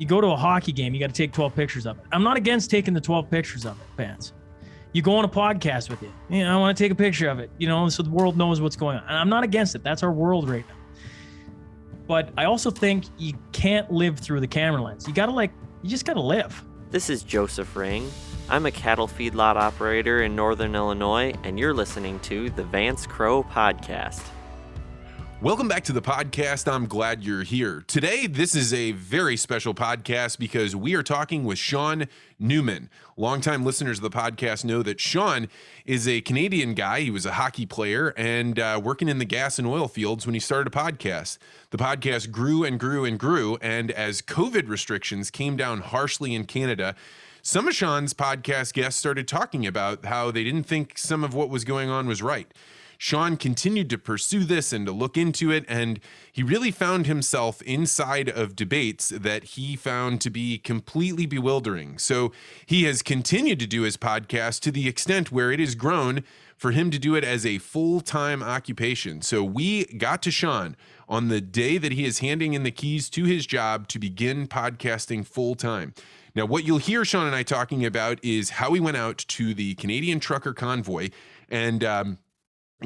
[0.00, 2.04] You go to a hockey game, you got to take 12 pictures of it.
[2.10, 4.32] I'm not against taking the 12 pictures of it, Vance.
[4.94, 6.10] You go on a podcast with you.
[6.30, 8.38] You know, I want to take a picture of it, you know, so the world
[8.38, 9.04] knows what's going on.
[9.06, 9.84] And I'm not against it.
[9.84, 10.74] That's our world right now.
[12.06, 15.06] But I also think you can't live through the camera lens.
[15.06, 15.52] You got to like,
[15.82, 16.64] you just got to live.
[16.90, 18.10] This is Joseph Ring.
[18.48, 23.42] I'm a cattle feedlot operator in Northern Illinois, and you're listening to the Vance Crowe
[23.42, 24.22] Podcast.
[25.42, 26.70] Welcome back to the podcast.
[26.70, 27.82] I'm glad you're here.
[27.86, 32.90] Today, this is a very special podcast because we are talking with Shaun Newman.
[33.16, 35.48] Longtime listeners of the podcast know that Shaun
[35.86, 37.00] is a Canadian guy.
[37.00, 40.34] He was a hockey player and uh, working in the gas and oil fields when
[40.34, 41.38] he started a podcast.
[41.70, 43.56] The podcast grew and grew and grew.
[43.62, 46.94] And as COVID restrictions came down harshly in Canada,
[47.40, 51.48] some of Shaun's podcast guests started talking about how they didn't think some of what
[51.48, 52.52] was going on was right.
[53.02, 56.00] Shaun continued to pursue this and to look into it, and
[56.30, 61.96] he really found himself inside of debates that he found to be completely bewildering.
[61.96, 62.30] So
[62.66, 66.24] he has continued to do his podcast to the extent where it has grown
[66.58, 69.22] for him to do it as a full time occupation.
[69.22, 70.76] So we got to Shaun
[71.08, 74.46] on the day that he is handing in the keys to his job to begin
[74.46, 75.94] podcasting full time.
[76.34, 79.54] Now, what you'll hear Shaun and I talking about is how he went out to
[79.54, 81.08] the Canadian Trucker Convoy
[81.48, 82.18] and um,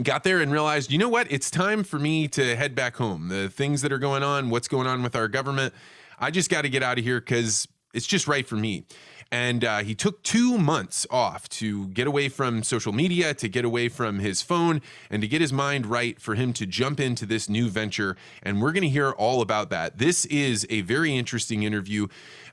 [0.02, 1.30] got there and realized, you know what?
[1.30, 3.28] It's time for me to head back home.
[3.28, 5.72] The things that are going on, what's going on with our government,
[6.18, 8.86] I just got to get out of here because it's just right for me.
[9.30, 13.64] And uh, he took two months off to get away from social media, to get
[13.64, 14.80] away from his phone,
[15.10, 18.16] and to get his mind right for him to jump into this new venture.
[18.42, 19.98] And we're going to hear all about that.
[19.98, 22.06] This is a very interesting interview.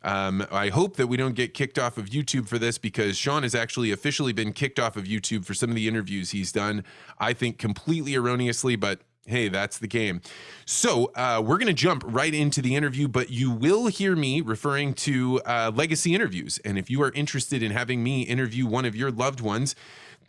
[0.04, 3.44] Um, I hope that we don't get kicked off of YouTube for this because Shaun
[3.44, 6.84] has actually officially been kicked off of YouTube for some of the interviews he's done.
[7.20, 10.22] I think completely erroneously, but hey, that's the game.
[10.66, 14.42] So uh, we're going to jump right into the interview, but you will hear me
[14.42, 16.60] referring to uh, legacy interviews.
[16.66, 19.76] And if you are interested in having me interview one of your loved ones,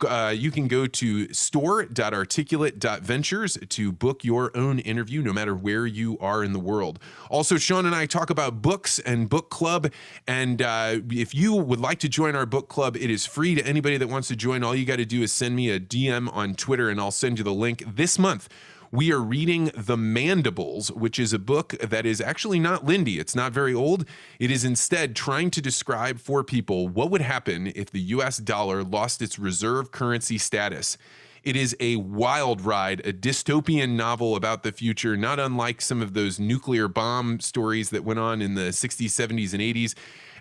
[0.07, 6.17] uh, you can go to store.articulate.ventures to book your own interview no matter where you
[6.19, 6.99] are in the world.
[7.29, 9.91] Also, Shaun and I talk about books and book club.
[10.27, 13.65] And uh, if you would like to join our book club, it is free to
[13.65, 14.63] anybody that wants to join.
[14.63, 17.37] All you got to do is send me a DM on Twitter and I'll send
[17.37, 18.49] you the link this month
[18.93, 23.17] we are reading The Mandibles, which is a book that is actually not Lindy.
[23.17, 24.05] It's not very old.
[24.37, 28.83] It is instead trying to describe for people what would happen if the US dollar
[28.83, 30.95] lost its reserve currency status.
[31.43, 36.13] It is a wild ride, a dystopian novel about the future, not unlike some of
[36.13, 39.95] those nuclear bomb stories that went on in the 60s, 70s, and 80s.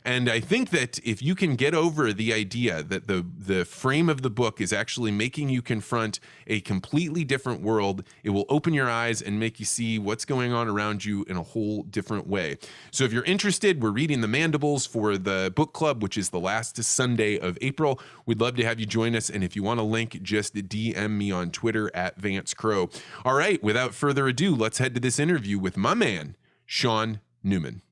[0.04, 4.08] And I think that if you can get over the idea that the the frame
[4.08, 8.74] of the book is actually making you confront a completely different world, it will open
[8.74, 12.26] your eyes and make you see what's going on around you in a whole different
[12.26, 12.58] way.
[12.90, 16.40] So if you're interested, we're reading The Mandibles for the book club, which is the
[16.40, 18.00] last Sunday of April.
[18.26, 19.30] We'd love to have you join us.
[19.30, 22.90] And if you want a link, just DM me on Twitter at Vance Crowe.
[23.24, 26.36] All right, without further ado, let's head to this interview with my man,
[26.66, 27.82] Shaun Newman.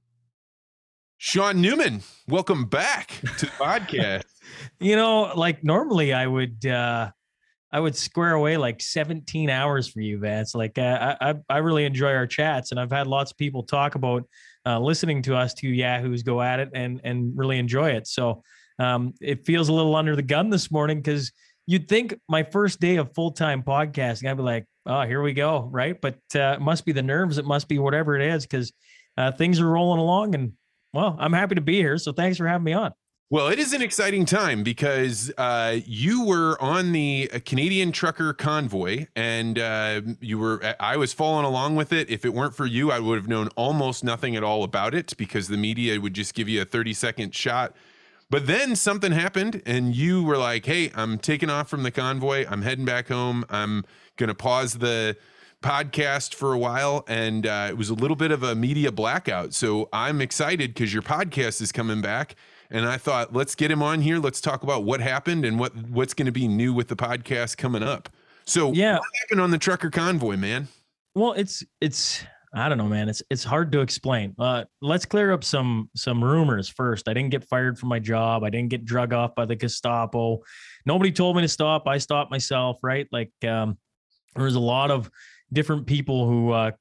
[1.23, 4.23] Shaun Newman, welcome back to the podcast.
[4.81, 7.11] you know, like normally I would uh
[7.71, 10.55] I would square away like 17 hours for you, Vance.
[10.55, 13.97] Like uh, I I really enjoy our chats, and I've had lots of people talk
[13.97, 14.27] about
[14.65, 18.07] uh, listening to us two yahoos go at it and and really enjoy it.
[18.07, 18.43] So
[18.79, 21.33] um, it feels a little under the gun this morning because
[21.67, 25.35] you'd think my first day of full time podcasting, I'd be like, oh, here we
[25.35, 26.01] go, right?
[26.01, 27.37] But uh, it must be the nerves.
[27.37, 28.73] It must be whatever it is because
[29.19, 30.53] uh, things are rolling along and
[30.93, 31.99] well, I'm happy to be here.
[31.99, 32.93] So thanks for having me on.
[33.33, 38.33] Well, it is an exciting time because uh, you were on the uh, Canadian Trucker
[38.33, 40.75] Convoy, and uh, you were.
[40.81, 42.11] I was following along with it.
[42.11, 45.17] If it weren't for you, I would have known almost nothing at all about it
[45.17, 47.77] because the media would just give you a thirty second shot.
[48.31, 52.47] But then something happened, and you were like, "Hey, I'm taking off from the convoy.
[52.51, 53.45] I'm heading back home.
[53.49, 53.85] I'm
[54.17, 55.17] gonna pause the."
[55.63, 59.55] Podcast for a while, and uh, it was a little bit of a media blackout.
[59.55, 62.35] So I'm excited because your podcast is coming back,
[62.71, 64.19] and I thought let's get him on here.
[64.19, 67.57] Let's talk about what happened and what what's going to be new with the podcast
[67.57, 68.09] coming up.
[68.47, 70.69] So yeah, what happened on the trucker convoy, man?
[71.15, 72.25] Well, it's it's
[72.55, 73.09] I don't know, man.
[73.09, 74.35] It's it's hard to explain.
[74.39, 77.09] Uh, let's clear up some some rumors first.
[77.09, 78.43] I didn't get fired from my job.
[78.43, 80.41] I didn't get drug off by the Gestapo.
[80.87, 81.87] Nobody told me to stop.
[81.87, 82.79] I stopped myself.
[82.83, 83.07] Right?
[83.13, 83.79] Like um,
[84.35, 85.11] there was a lot of
[85.53, 86.73] different people who uh,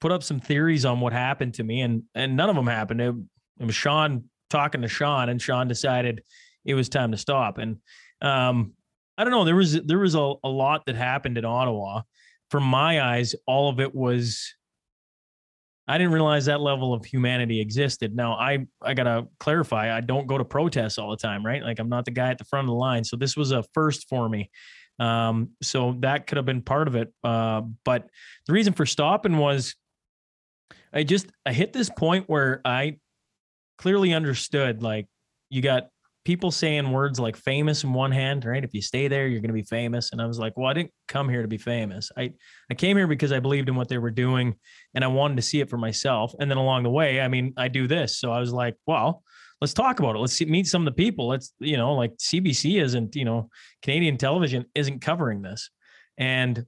[0.00, 3.00] put up some theories on what happened to me, and and none of them happened.
[3.00, 3.14] It,
[3.60, 6.22] it was Shaun talking to Shaun, and Shaun decided
[6.64, 7.58] it was time to stop.
[7.58, 7.78] And
[8.20, 8.72] um,
[9.16, 9.44] I don't know.
[9.44, 12.02] There was there was a, a lot that happened in Ottawa.
[12.50, 14.54] From my eyes, all of it was
[15.86, 18.14] I didn't realize that level of humanity existed.
[18.14, 19.94] Now I I gotta clarify.
[19.96, 21.62] I don't go to protests all the time, right?
[21.62, 23.04] Like I'm not the guy at the front of the line.
[23.04, 24.50] So this was a first for me.
[24.98, 27.12] Um, so that could have been part of it.
[27.22, 28.08] Uh, but
[28.46, 29.74] the reason for stopping was
[30.92, 32.98] I just I hit this point where I
[33.78, 35.08] clearly understood like
[35.50, 35.88] you got
[36.24, 38.64] people saying words like famous in one hand, right?
[38.64, 40.10] If you stay there, you're going to be famous.
[40.10, 42.10] And I was like, well, I didn't come here to be famous.
[42.16, 42.32] I,
[42.70, 44.54] I came here because I believed in what they were doing
[44.94, 46.34] and I wanted to see it for myself.
[46.40, 48.18] And then along the way, I mean, I do this.
[48.18, 49.22] So I was like, well,
[49.60, 50.18] let's talk about it.
[50.18, 51.28] Let's see, meet some of the people.
[51.28, 53.48] Let's, you know, like CBC isn't, you know,
[53.82, 55.70] Canadian television isn't covering this.
[56.18, 56.64] And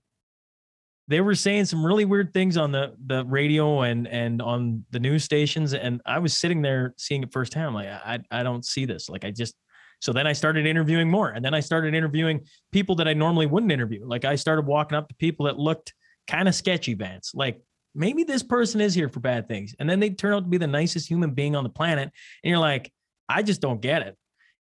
[1.08, 4.98] they were saying some really weird things on the the radio and and on the
[4.98, 8.84] news stations and i was sitting there seeing it firsthand like i i don't see
[8.84, 9.54] this like i just
[10.00, 12.40] so then i started interviewing more and then i started interviewing
[12.72, 15.94] people that i normally wouldn't interview like i started walking up to people that looked
[16.26, 17.60] kind of sketchy vance like
[17.96, 19.74] maybe this person is here for bad things.
[19.78, 22.10] And then they turn out to be the nicest human being on the planet.
[22.44, 22.92] And you're like
[23.28, 24.16] i just don't get it.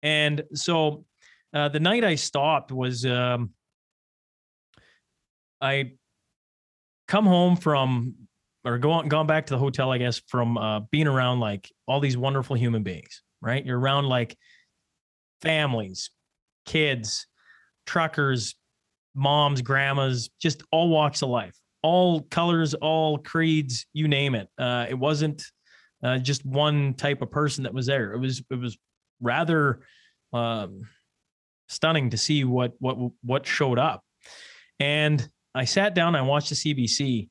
[0.03, 1.05] And so
[1.53, 3.51] uh, the night i stopped was um
[5.59, 5.93] i
[7.07, 8.15] come home from
[8.63, 11.69] or go on, gone back to the hotel, I guess, from uh, being around like
[11.87, 13.65] all these wonderful human beings, right?
[13.65, 14.37] You're around like
[15.41, 16.11] families,
[16.65, 17.25] kids,
[17.85, 18.55] truckers,
[19.15, 24.47] moms, grandmas, just all walks of life, all colors, all creeds, you name it.
[24.57, 25.43] Uh, it wasn't
[26.03, 28.13] uh, just one type of person that was there.
[28.13, 28.77] It was it was
[29.21, 29.81] rather
[30.33, 30.81] um,
[31.67, 34.03] stunning to see what what what showed up,
[34.79, 37.29] and I sat down, I watched the CBC,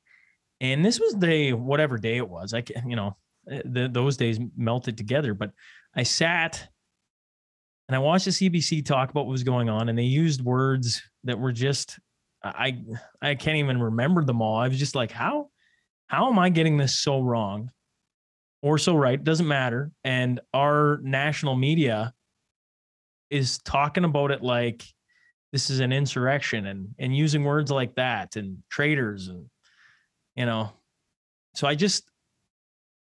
[0.60, 2.52] and this was the whatever day it was.
[2.52, 3.16] I can, you know,
[3.50, 5.52] eh, the, those days melted together, but
[5.94, 6.68] I sat
[7.88, 11.02] and I watched the CBC talk about what was going on, and they used words
[11.24, 11.98] that were just
[12.42, 12.82] I
[13.20, 14.56] I can't even remember them all.
[14.56, 15.50] I was just like, how
[16.06, 17.70] how am I getting this so wrong
[18.62, 19.22] or so right?
[19.22, 19.90] Doesn't matter.
[20.04, 22.12] And our national media
[23.30, 24.84] is talking about it like
[25.52, 29.46] this is an insurrection and and using words like that and traitors and
[30.36, 30.70] you know
[31.54, 32.10] so i just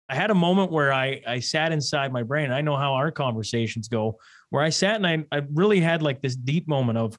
[0.09, 3.11] i had a moment where i i sat inside my brain i know how our
[3.11, 4.19] conversations go
[4.51, 7.17] where i sat and i, I really had like this deep moment of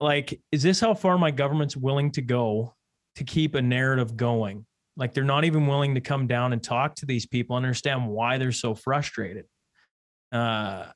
[0.00, 2.74] like is this how far my government's willing to go
[3.16, 4.64] to keep a narrative going
[4.96, 8.38] like they're not even willing to come down and talk to these people understand why
[8.38, 9.44] they're so frustrated
[10.32, 10.86] uh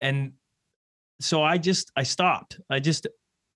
[0.00, 0.32] and
[1.22, 2.60] so I just I stopped.
[2.68, 3.06] I just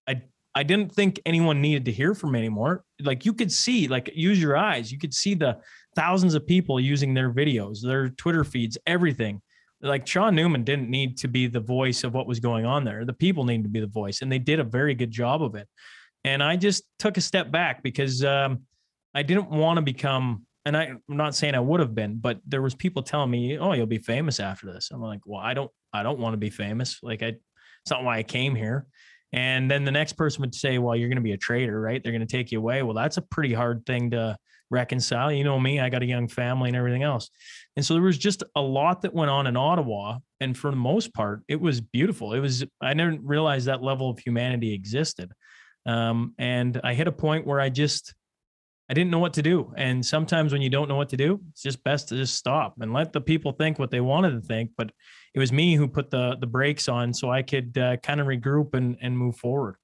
[0.07, 0.23] I
[0.55, 2.85] I didn't think anyone needed to hear from me anymore.
[3.03, 4.91] Like you could see, like use your eyes.
[4.91, 5.59] You could see the
[5.95, 9.43] thousands of people using their videos, their Twitter feeds, everything.
[9.83, 13.05] Like Shaun Newman didn't need to be the voice of what was going on there.
[13.05, 15.55] The people needed to be the voice, and they did a very good job of
[15.55, 15.69] it.
[16.25, 18.63] And I just took a step back because um,
[19.15, 20.43] I didn't want to become.
[20.65, 23.59] And I, I'm not saying I would have been, but there was people telling me,
[23.59, 26.39] "Oh, you'll be famous after this." I'm like, "Well, I don't, I don't want to
[26.39, 26.99] be famous.
[27.03, 27.35] Like I,
[27.87, 28.87] it's not why I came here.
[29.33, 32.03] And then the next person would say, well, you're going to be a traitor, right?
[32.03, 32.83] They're going to take you away.
[32.83, 34.37] Well, that's a pretty hard thing to
[34.71, 35.31] reconcile.
[35.31, 37.31] You know me, I got a young family and everything else.
[37.77, 40.19] And so there was just a lot that went on in Ottawa.
[40.41, 42.33] And for the most part, it was beautiful.
[42.33, 45.31] It was, I didn't realize that level of humanity existed.
[45.85, 48.15] Um, and I hit a point where I just,
[48.89, 49.73] I didn't know what to do.
[49.77, 52.75] And sometimes when you don't know what to do, it's just best to just stop
[52.81, 54.71] and let the people think what they wanted to think.
[54.77, 54.93] But
[55.35, 58.27] it was me who put the the brakes on so I could uh, kind of
[58.27, 59.77] regroup and and move forward.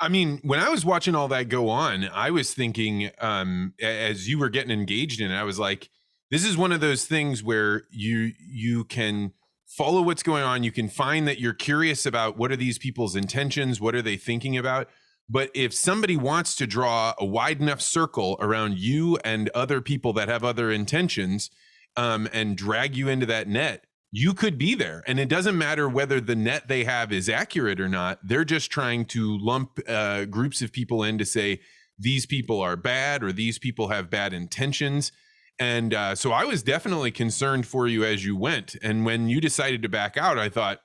[0.00, 4.28] I mean, when I was watching all that go on, I was thinking, um, as
[4.28, 5.88] you were getting engaged in it, I was like,
[6.32, 9.32] this is one of those things where you you can
[9.66, 10.64] follow what's going on.
[10.64, 14.16] You can find that you're curious about what are these people's intentions, what are they
[14.16, 14.88] thinking about.
[15.28, 20.14] But if somebody wants to draw a wide enough circle around you and other people
[20.14, 21.50] that have other intentions,
[21.96, 25.88] um, and drag you into that net, you could be there and it doesn't matter
[25.88, 30.26] whether the net they have is accurate or not they're just trying to lump uh,
[30.26, 31.58] groups of people in to say
[31.98, 35.12] these people are bad or these people have bad intentions
[35.58, 38.76] and uh, so i was definitely concerned for you as you went.
[38.82, 40.80] And when you decided to back out i thought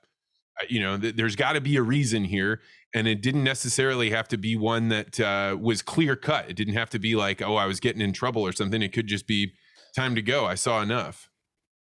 [0.60, 2.60] uh, you know th- there's got to be a reason here.
[2.94, 6.48] And it didn't necessarily have to be one that uh, was clear cut.
[6.48, 8.82] It didn't have to be like oh i was getting in trouble or something.
[8.82, 9.52] It could just be
[9.94, 10.46] time to go.
[10.46, 11.28] I saw enough.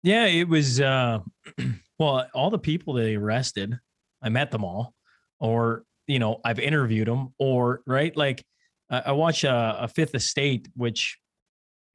[0.03, 0.79] Yeah, it was.
[0.79, 1.19] Uh,
[1.99, 3.77] well, all the people that they arrested,
[4.21, 4.93] I met them all,
[5.39, 8.43] or you know, I've interviewed them, or right, like
[8.89, 11.19] I, I watch a, a, Fifth Estate, which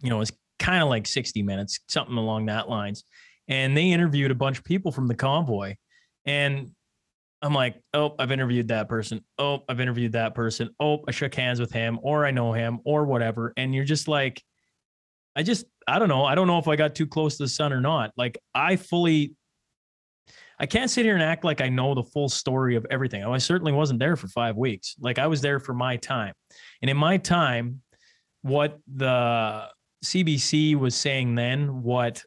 [0.03, 3.05] you know is kind of like sixty minutes, something along that lines,
[3.49, 5.75] and they interviewed a bunch of people from the convoy,
[6.25, 6.71] and
[7.43, 9.23] I'm like, oh, I've interviewed that person.
[9.39, 10.71] Oh, I've interviewed that person.
[10.81, 13.53] Oh, I shook hands with him, or I know him, or whatever.
[13.59, 14.43] And you're just like,
[15.37, 16.25] I just, I don't know.
[16.25, 18.13] I don't know if I got too close to the sun or not.
[18.17, 19.35] Like, I fully,
[20.59, 23.23] I can't sit here and act like I know the full story of everything.
[23.25, 24.95] Oh, I certainly wasn't there for five weeks.
[24.99, 26.33] Like, I was there for my time.
[26.81, 27.83] And in my time,
[28.41, 29.67] what the
[30.05, 32.23] CBC was saying then, what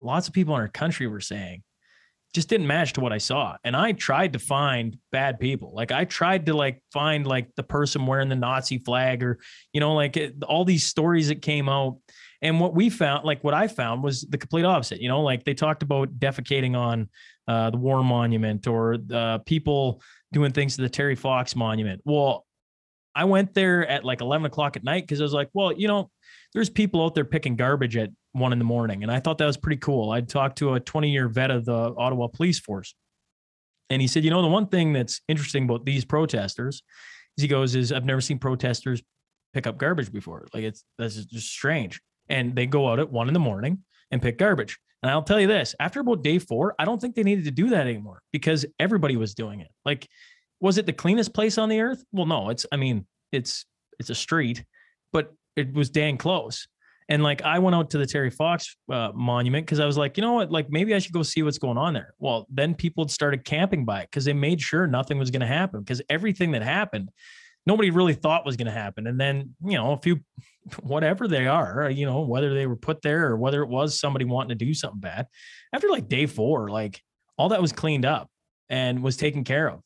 [0.00, 1.62] lots of people in our country were saying,
[2.34, 3.56] just didn't match to what I saw.
[3.64, 5.72] And I tried to find bad people.
[5.74, 9.38] Like I tried to like find like the person wearing the Nazi flag or,
[9.72, 11.98] you know, like it, all these stories that came out.
[12.42, 15.00] And what we found, like what I found was the complete opposite.
[15.00, 17.08] You know, like they talked about defecating on
[17.48, 22.02] uh, the war monument or uh, people doing things to the Terry Fox monument.
[22.04, 22.44] Well,
[23.14, 25.88] I went there at like 11 o'clock at night because I was like, well, you
[25.88, 26.10] know,
[26.54, 29.02] there's people out there picking garbage at one in the morning.
[29.02, 30.10] And I thought that was pretty cool.
[30.10, 32.94] I'd talked to a 20 year vet of the Ottawa police force.
[33.90, 36.82] And he said, you know, the one thing that's interesting about these protesters
[37.36, 39.02] is he goes, is I've never seen protesters
[39.54, 40.46] pick up garbage before.
[40.52, 42.00] Like it's that's just strange.
[42.28, 44.78] And they go out at one in the morning and pick garbage.
[45.02, 47.50] And I'll tell you this, after about day four, I don't think they needed to
[47.50, 49.68] do that anymore because everybody was doing it.
[49.84, 50.08] Like,
[50.60, 52.02] was it the cleanest place on the earth?
[52.12, 53.64] Well, no, it's, I mean, it's,
[54.00, 54.64] it's a street,
[55.12, 56.66] but it was dang close.
[57.10, 60.16] And like I went out to the Terry Fox uh, monument because I was like,
[60.18, 62.14] you know what, like maybe I should go see what's going on there.
[62.18, 65.46] Well, then people started camping by it because they made sure nothing was going to
[65.46, 67.10] happen because everything that happened,
[67.64, 69.06] nobody really thought was going to happen.
[69.06, 70.20] And then you know a few,
[70.82, 73.98] whatever they are, uh, you know whether they were put there or whether it was
[73.98, 75.28] somebody wanting to do something bad.
[75.72, 77.00] After like day four, like
[77.38, 78.28] all that was cleaned up
[78.68, 79.80] and was taken care of,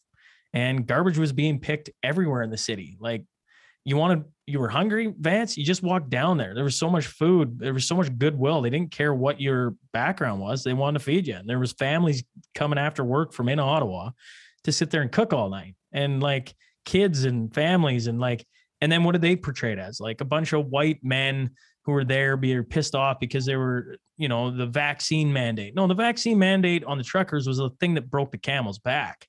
[0.52, 2.96] and garbage was being picked everywhere in the city.
[2.98, 3.24] Like
[3.84, 6.54] you wanted you were hungry, Vance, you just walked down there.
[6.54, 8.60] There was so much food, there was so much goodwill.
[8.60, 10.64] They didn't care what your background was.
[10.64, 11.36] They wanted to feed you.
[11.36, 12.24] And there was families
[12.54, 14.10] coming after work from in Ottawa
[14.64, 15.76] to sit there and cook all night.
[15.92, 18.44] And like kids and families and like
[18.80, 20.00] and then what did they portray it as?
[20.00, 21.50] Like a bunch of white men
[21.84, 25.76] who were there being pissed off because they were, you know, the vaccine mandate.
[25.76, 29.28] No, the vaccine mandate on the truckers was the thing that broke the camel's back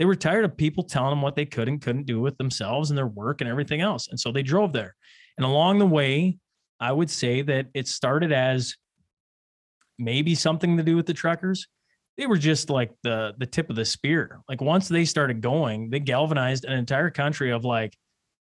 [0.00, 2.90] they were tired of people telling them what they could and couldn't do with themselves
[2.90, 4.08] and their work and everything else.
[4.08, 4.96] And so they drove there.
[5.36, 6.38] And along the way,
[6.80, 8.76] I would say that it started as
[9.98, 11.68] maybe something to do with the truckers.
[12.16, 14.40] They were just like the the tip of the spear.
[14.48, 17.94] Like once they started going, they galvanized an entire country of like,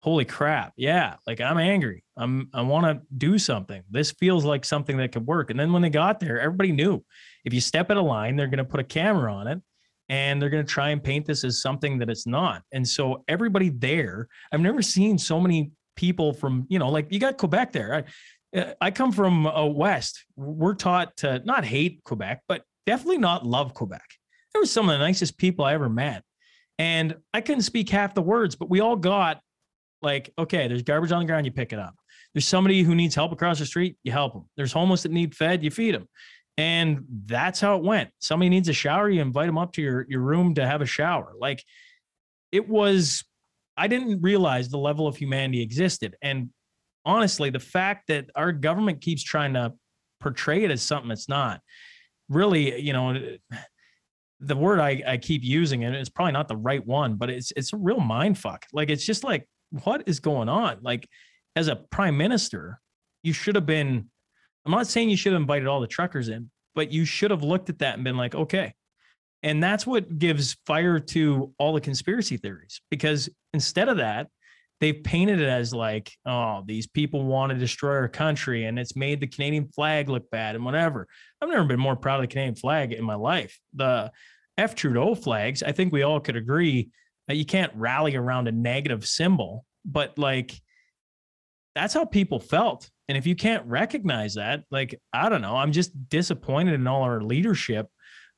[0.04, 2.04] holy crap, yeah, like I'm angry.
[2.18, 3.82] I'm I want to do something.
[3.90, 5.50] This feels like something that could work.
[5.50, 7.04] And then when they got there, everybody knew
[7.46, 9.60] if you step at a line, they're going to put a camera on it
[10.12, 12.64] and they're going to try and paint this as something that it's not.
[12.74, 17.18] And so everybody there, I've never seen so many people from, you know, like you
[17.18, 18.04] got Quebec there.
[18.54, 20.26] I, uh, I come from uh, West.
[20.36, 24.04] We're taught to not hate Quebec, but definitely not love Quebec.
[24.54, 26.24] There were some of the nicest people I ever met.
[26.78, 29.40] And I couldn't speak half the words, but we all got
[30.02, 31.96] like, okay, there's garbage on the ground, you pick it up.
[32.34, 34.50] There's somebody who needs help across the street, you help them.
[34.58, 36.10] There's homeless that need fed, you feed them.
[36.58, 38.10] And that's how it went.
[38.20, 40.86] Somebody needs a shower, you invite them up to your, your room to have a
[40.86, 41.34] shower.
[41.40, 41.64] Like
[42.52, 43.24] it was,
[43.78, 46.16] I didn't realize the level of humanity existed.
[46.22, 46.50] And
[47.06, 49.74] honestly, the fact that our government keeps trying to
[50.20, 51.62] portray it as something it's not
[52.30, 53.38] really, you know,
[54.40, 57.52] the word I, I keep using, and it's probably not the right one, but it's
[57.56, 58.66] it's a real mind fuck.
[58.74, 59.48] Like it's just like,
[59.84, 60.80] what is going on?
[60.82, 61.08] Like,
[61.56, 62.80] as a prime minister,
[63.24, 64.10] you should have been
[64.66, 67.44] I'm not saying you should have invited all the truckers in, but you should have
[67.44, 68.74] looked at that and been like, okay.
[69.44, 74.28] And that's what gives fire to all the conspiracy theories because instead of that,
[74.80, 78.96] they've painted it as like, oh, these people want to destroy our country and it's
[78.96, 81.08] made the Canadian flag look bad and whatever.
[81.42, 83.58] I've never been more proud of the Canadian flag in my life.
[83.74, 84.12] The
[84.58, 86.90] F Trudeau flags, I think we all could agree
[87.28, 90.54] that you can't rally around a negative symbol, but like
[91.74, 95.74] that's how people felt and if you can't recognize that, like, I don't know, I'm
[95.74, 97.88] just disappointed in all our leadership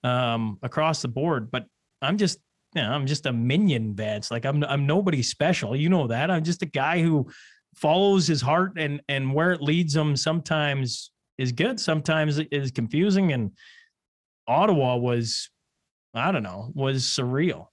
[0.03, 1.51] um, across the board.
[1.51, 1.65] But
[2.01, 2.39] I'm just,
[2.73, 4.31] you know, I'm just a minion, Vance.
[4.31, 5.75] Like I'm, I'm nobody special.
[5.75, 6.31] You know that.
[6.31, 7.29] I'm just a guy who
[7.75, 13.31] follows his heart and and where it leads him sometimes is good, sometimes is confusing.
[13.31, 13.51] And
[14.47, 15.51] Ottawa was,
[16.15, 17.67] I don't know, was surreal.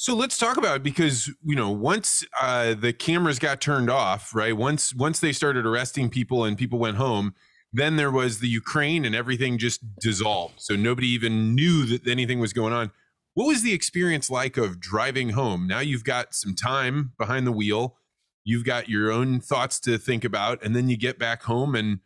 [0.00, 4.32] So let's talk about it because you know once uh, the cameras got turned off,
[4.32, 4.56] right?
[4.56, 7.34] Once once they started arresting people and people went home,
[7.72, 10.60] then there was the Ukraine and everything just dissolved.
[10.60, 12.92] So nobody even knew that anything was going on.
[13.34, 15.66] What was the experience like of driving home?
[15.66, 17.96] Now you've got some time behind the wheel,
[18.44, 21.74] you've got your own thoughts to think about, and then you get back home.
[21.74, 21.98] And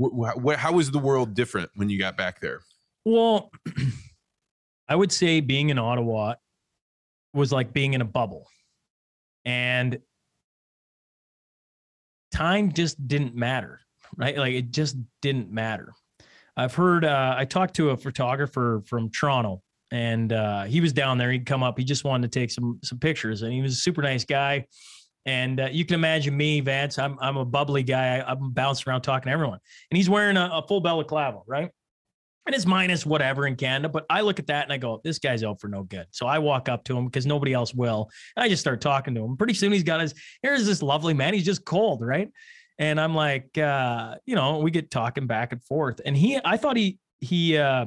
[0.00, 2.62] wh- wh- how was the world different when you got back there?
[3.04, 3.52] Well,
[4.88, 6.36] I would say being in Ottawa
[7.34, 8.48] was like being in a bubble.
[9.44, 9.98] And
[12.32, 13.80] time just didn't matter,
[14.16, 14.36] right?
[14.36, 15.92] Like it just didn't matter.
[16.56, 19.62] I've heard, uh, I talked to a photographer from Toronto
[19.94, 21.30] and uh, he was down there.
[21.30, 21.78] He'd come up.
[21.78, 24.66] He just wanted to take some some pictures, and he was a super nice guy.
[25.24, 26.98] And uh, you can imagine me, Vance.
[26.98, 28.18] I'm I'm a bubbly guy.
[28.18, 29.60] I, am bouncing around talking to everyone,
[29.90, 31.70] and he's wearing a, a full balaclava, right?
[32.46, 35.18] And it's minus whatever in Canada, but I look at that and I go, "This
[35.18, 38.10] guy's out for no good." So I walk up to him because nobody else will.
[38.36, 39.36] And I just start talking to him.
[39.36, 40.14] Pretty soon he's got his.
[40.42, 41.32] Here's this lovely man.
[41.32, 42.30] He's just cold, right?
[42.78, 46.00] And I'm like, uh, you know, we get talking back and forth.
[46.04, 47.86] And he, I thought he he uh,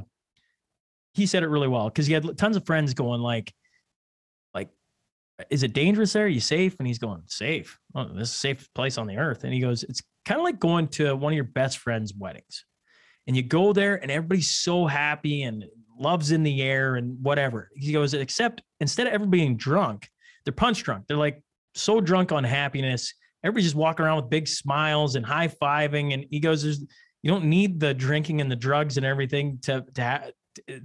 [1.13, 3.53] he said it really well because he had tons of friends going like,
[4.53, 4.69] like,
[5.49, 6.25] is it dangerous there?
[6.25, 6.75] Are you safe?
[6.79, 7.79] And he's going safe.
[8.13, 9.43] This is safe place on the earth.
[9.43, 12.65] And he goes, it's kind of like going to one of your best friends' weddings,
[13.27, 15.65] and you go there and everybody's so happy and
[15.99, 17.69] loves in the air and whatever.
[17.75, 20.09] He goes, except instead of ever being drunk,
[20.45, 21.05] they're punch drunk.
[21.07, 21.41] They're like
[21.75, 23.13] so drunk on happiness.
[23.43, 26.13] Everybody's just walking around with big smiles and high fiving.
[26.13, 26.83] And he goes, "There's
[27.21, 30.33] you don't need the drinking and the drugs and everything to to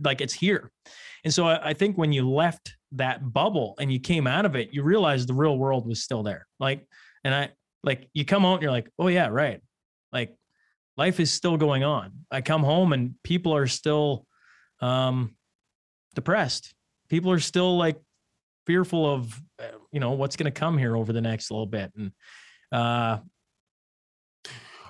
[0.02, 0.70] like it's here.
[1.24, 4.56] And so I, I think when you left that bubble and you came out of
[4.56, 6.46] it, you realized the real world was still there.
[6.58, 6.86] Like,
[7.24, 7.50] and I
[7.82, 9.60] like you come out and you're like, oh yeah, right.
[10.12, 10.34] Like
[10.96, 12.12] life is still going on.
[12.30, 14.26] I come home and people are still
[14.80, 15.36] um
[16.14, 16.74] depressed.
[17.08, 18.00] People are still like
[18.66, 21.92] fearful of uh, you know what's going to come here over the next little bit
[21.96, 22.12] and
[22.70, 23.18] uh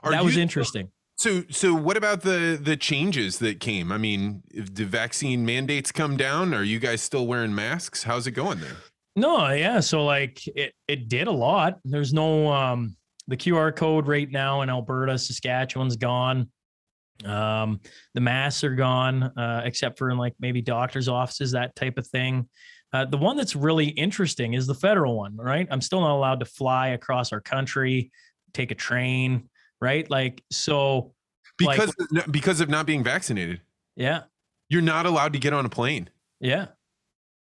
[0.04, 0.90] that was interesting
[1.22, 3.92] so, so what about the the changes that came?
[3.92, 8.02] I mean, if the vaccine mandates come down, are you guys still wearing masks?
[8.02, 8.76] How's it going there?
[9.14, 9.78] No, yeah.
[9.78, 11.78] So like it it did a lot.
[11.84, 12.96] There's no um
[13.28, 16.50] the QR code right now in Alberta, Saskatchewan's gone.
[17.24, 17.80] Um,
[18.14, 22.06] the masks are gone, uh, except for in like maybe doctors' offices, that type of
[22.06, 22.48] thing.
[22.92, 25.66] Uh, the one that's really interesting is the federal one, right?
[25.70, 28.10] I'm still not allowed to fly across our country,
[28.52, 29.48] take a train,
[29.80, 30.08] right?
[30.10, 31.14] Like so
[31.58, 33.60] because like, because of not being vaccinated.
[33.96, 34.22] Yeah.
[34.68, 36.10] You're not allowed to get on a plane.
[36.40, 36.66] Yeah.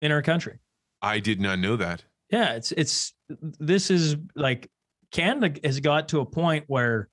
[0.01, 0.59] In our country.
[1.01, 2.03] I did not know that.
[2.31, 4.69] Yeah, it's it's this is like
[5.11, 7.09] Canada has got to a point where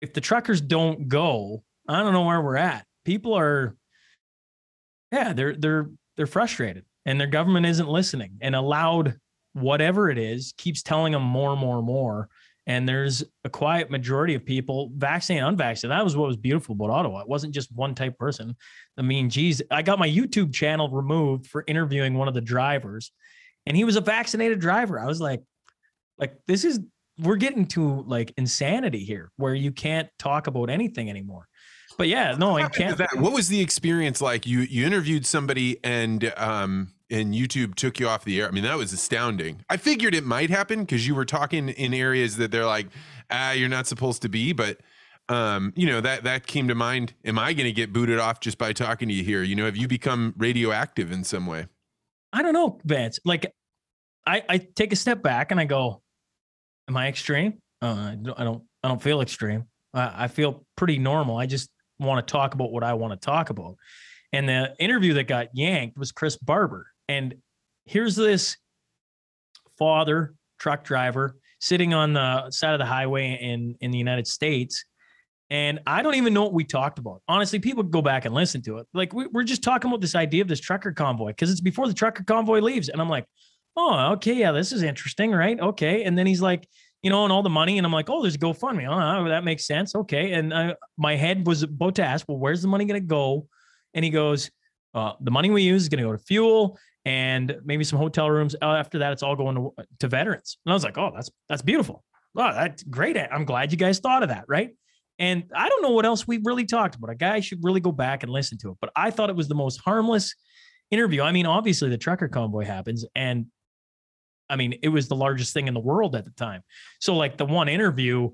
[0.00, 2.86] if the truckers don't go, I don't know where we're at.
[3.04, 3.76] People are
[5.12, 8.38] yeah, they're they're they're frustrated and their government isn't listening.
[8.40, 9.16] And allowed
[9.52, 12.28] whatever it is keeps telling them more and more and more.
[12.66, 15.96] And there's a quiet majority of people vaccinated unvaccinated.
[15.96, 17.20] That was what was beautiful about ottawa.
[17.20, 18.56] It wasn't just one type person.
[18.98, 23.12] I mean geez i got my youtube channel removed for interviewing one of the drivers
[23.66, 24.98] and he was a vaccinated driver.
[24.98, 25.42] I was like
[26.18, 26.80] like this is
[27.18, 31.46] we're getting to like insanity here where you can't talk about anything anymore
[31.96, 36.32] but yeah no i can't what was the experience like you you interviewed somebody and
[36.36, 38.48] um and YouTube took you off the air.
[38.48, 39.64] I mean, that was astounding.
[39.68, 42.88] I figured it might happen because you were talking in areas that they're like,
[43.30, 44.52] ah, you're not supposed to be.
[44.52, 44.80] But
[45.28, 47.14] um, you know, that that came to mind.
[47.24, 49.42] Am I going to get booted off just by talking to you here?
[49.42, 51.66] You know, have you become radioactive in some way?
[52.32, 53.18] I don't know, Vance.
[53.24, 53.50] Like,
[54.26, 56.02] I I take a step back and I go,
[56.88, 57.60] am I extreme?
[57.82, 59.64] Uh, I don't I don't feel extreme.
[59.92, 61.36] I, I feel pretty normal.
[61.36, 63.76] I just want to talk about what I want to talk about.
[64.32, 66.88] And the interview that got yanked was Chris Barber.
[67.08, 67.36] And
[67.84, 68.56] here's this
[69.78, 74.84] father, truck driver, sitting on the side of the highway in, in the United States.
[75.50, 77.22] And I don't even know what we talked about.
[77.28, 78.86] Honestly, people go back and listen to it.
[78.92, 81.86] Like we, are just talking about this idea of this trucker convoy because it's before
[81.86, 82.88] the trucker convoy leaves.
[82.88, 83.26] And I'm like,
[83.76, 85.58] oh, okay, yeah, this is interesting, right?
[85.58, 86.04] Okay.
[86.04, 86.68] And then he's like,
[87.02, 87.76] you know, and all the money.
[87.78, 88.86] And I'm like, oh, there's a GoFundMe.
[88.88, 89.94] Oh, that makes sense.
[89.94, 90.32] Okay.
[90.32, 93.46] And I, my head was about to ask, well, where's the money going to go?
[93.92, 94.50] And he goes,
[94.94, 98.30] uh, the money we use is going to go to fuel and maybe some hotel
[98.30, 98.56] rooms.
[98.62, 100.58] Uh, after that, it's all going to, to veterans.
[100.64, 102.04] And I was like, oh, that's that's beautiful.
[102.36, 103.16] Oh, that's great.
[103.16, 104.70] I'm glad you guys thought of that, right?
[105.18, 107.10] And I don't know what else we really talked about.
[107.10, 108.78] A guy should really go back and listen to it.
[108.80, 110.34] But I thought it was the most harmless
[110.90, 111.22] interview.
[111.22, 113.46] I mean, obviously the trucker convoy happens, and
[114.48, 116.62] I mean, it was the largest thing in the world at the time.
[117.00, 118.30] So, like the one interview,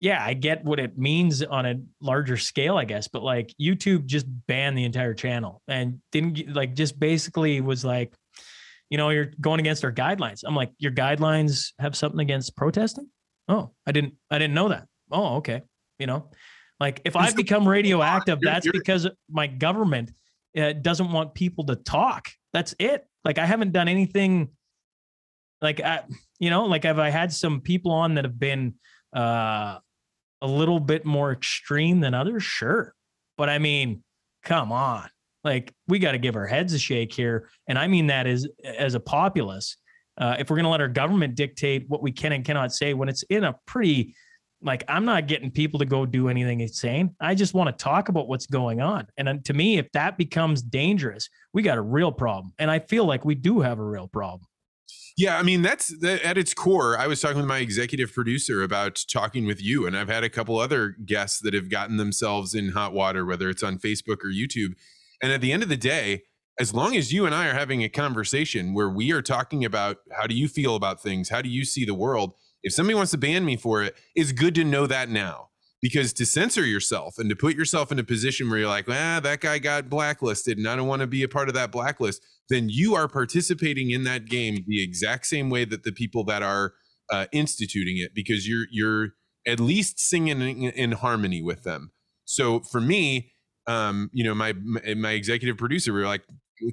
[0.00, 4.06] yeah, I get what it means on a larger scale, I guess, but like YouTube
[4.06, 8.14] just banned the entire channel and didn't like just basically was like,
[8.90, 10.42] you know, you're going against our guidelines.
[10.46, 13.08] I'm like, your guidelines have something against protesting?
[13.48, 14.86] Oh, I didn't, I didn't know that.
[15.10, 15.62] Oh, okay.
[15.98, 16.30] You know,
[16.78, 20.12] like if I've become radioactive, that's because my government
[20.56, 22.28] uh, doesn't want people to talk.
[22.52, 23.04] That's it.
[23.24, 24.50] Like I haven't done anything.
[25.60, 26.02] Like I,
[26.38, 28.74] you know, like have I had some people on that have been
[29.14, 29.78] uh
[30.40, 32.42] a little bit more extreme than others?
[32.42, 32.94] Sure.
[33.36, 34.02] But I mean,
[34.44, 35.08] come on.
[35.44, 38.46] Like we got to give our heads a shake here, and I mean that as
[38.64, 39.76] as a populace.
[40.16, 42.92] Uh, if we're going to let our government dictate what we can and cannot say,
[42.92, 44.16] when it's in a pretty
[44.62, 47.14] like I'm not getting people to go do anything insane.
[47.20, 49.06] I just want to talk about what's going on.
[49.16, 52.52] And to me, if that becomes dangerous, we got a real problem.
[52.58, 54.47] And I feel like we do have a real problem.
[55.16, 56.96] Yeah, I mean that's at its core.
[56.96, 60.30] I was talking with my executive producer about talking with you, and I've had a
[60.30, 64.28] couple other guests that have gotten themselves in hot water, whether it's on Facebook or
[64.28, 64.74] YouTube.
[65.20, 66.22] And at the end of the day,
[66.60, 69.98] as long as you and I are having a conversation where we are talking about
[70.12, 73.12] how do you feel about things, how do you see the world, if somebody wants
[73.12, 75.47] to ban me for it, it's good to know that now.
[75.80, 79.20] Because to censor yourself and to put yourself in a position where you're like, ah,
[79.22, 82.20] that guy got blacklisted and I don't want to be a part of that blacklist,
[82.48, 86.42] then you are participating in that game the exact same way that the people that
[86.42, 86.74] are
[87.10, 89.10] uh, instituting it, because you're you're
[89.46, 91.92] at least singing in, in harmony with them.
[92.24, 93.32] So for me,
[93.66, 94.54] um, you know, my
[94.96, 96.22] my executive producer, we were like,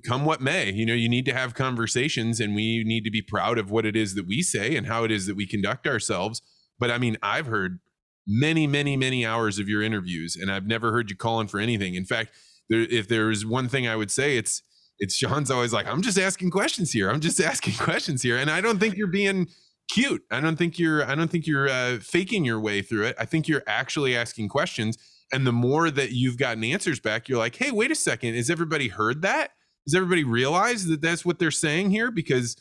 [0.06, 3.22] come what may you know you need to have conversations and we need to be
[3.22, 5.86] proud of what it is that we say and how it is that we conduct
[5.86, 6.42] ourselves
[6.80, 7.80] but i mean i've heard
[8.28, 11.96] many many many hours of your interviews and i've never heard you calling for anything.
[11.96, 12.32] In fact
[12.70, 14.62] there, if there's one thing i would say it's
[15.00, 17.10] it's shaun's always like i'm just asking questions here.
[17.10, 18.38] I'm just asking questions here.
[18.38, 19.48] And i don't think you're being
[19.92, 20.24] cute.
[20.32, 23.16] I don't think you're i don't think you're uh, faking your way through it.
[23.20, 24.98] I think you're actually asking questions
[25.34, 28.36] and the more that you've gotten answers back you're like hey wait a second.
[28.36, 29.52] Has everybody heard that?
[29.86, 32.10] Does everybody realize that that's what they're saying here?
[32.10, 32.56] Because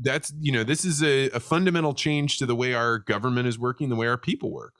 [0.00, 3.58] that's, you know, this is a, a fundamental change to the way our government is
[3.58, 4.74] working, the way our people work.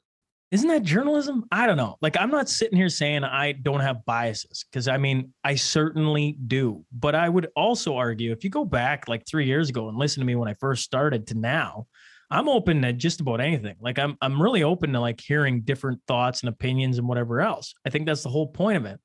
[0.50, 1.44] Isn't that journalism?
[1.52, 1.96] I don't know.
[2.00, 6.38] Like, I'm not sitting here saying I don't have biases because I mean, I certainly
[6.46, 6.84] do.
[6.90, 10.20] But I would also argue if you go back like three years ago and listen
[10.20, 11.86] to me when I first started to now,
[12.30, 13.76] I'm open to just about anything.
[13.80, 17.74] Like I'm I'm really open to like hearing different thoughts and opinions and whatever else.
[17.86, 19.00] I think that's the whole point of it.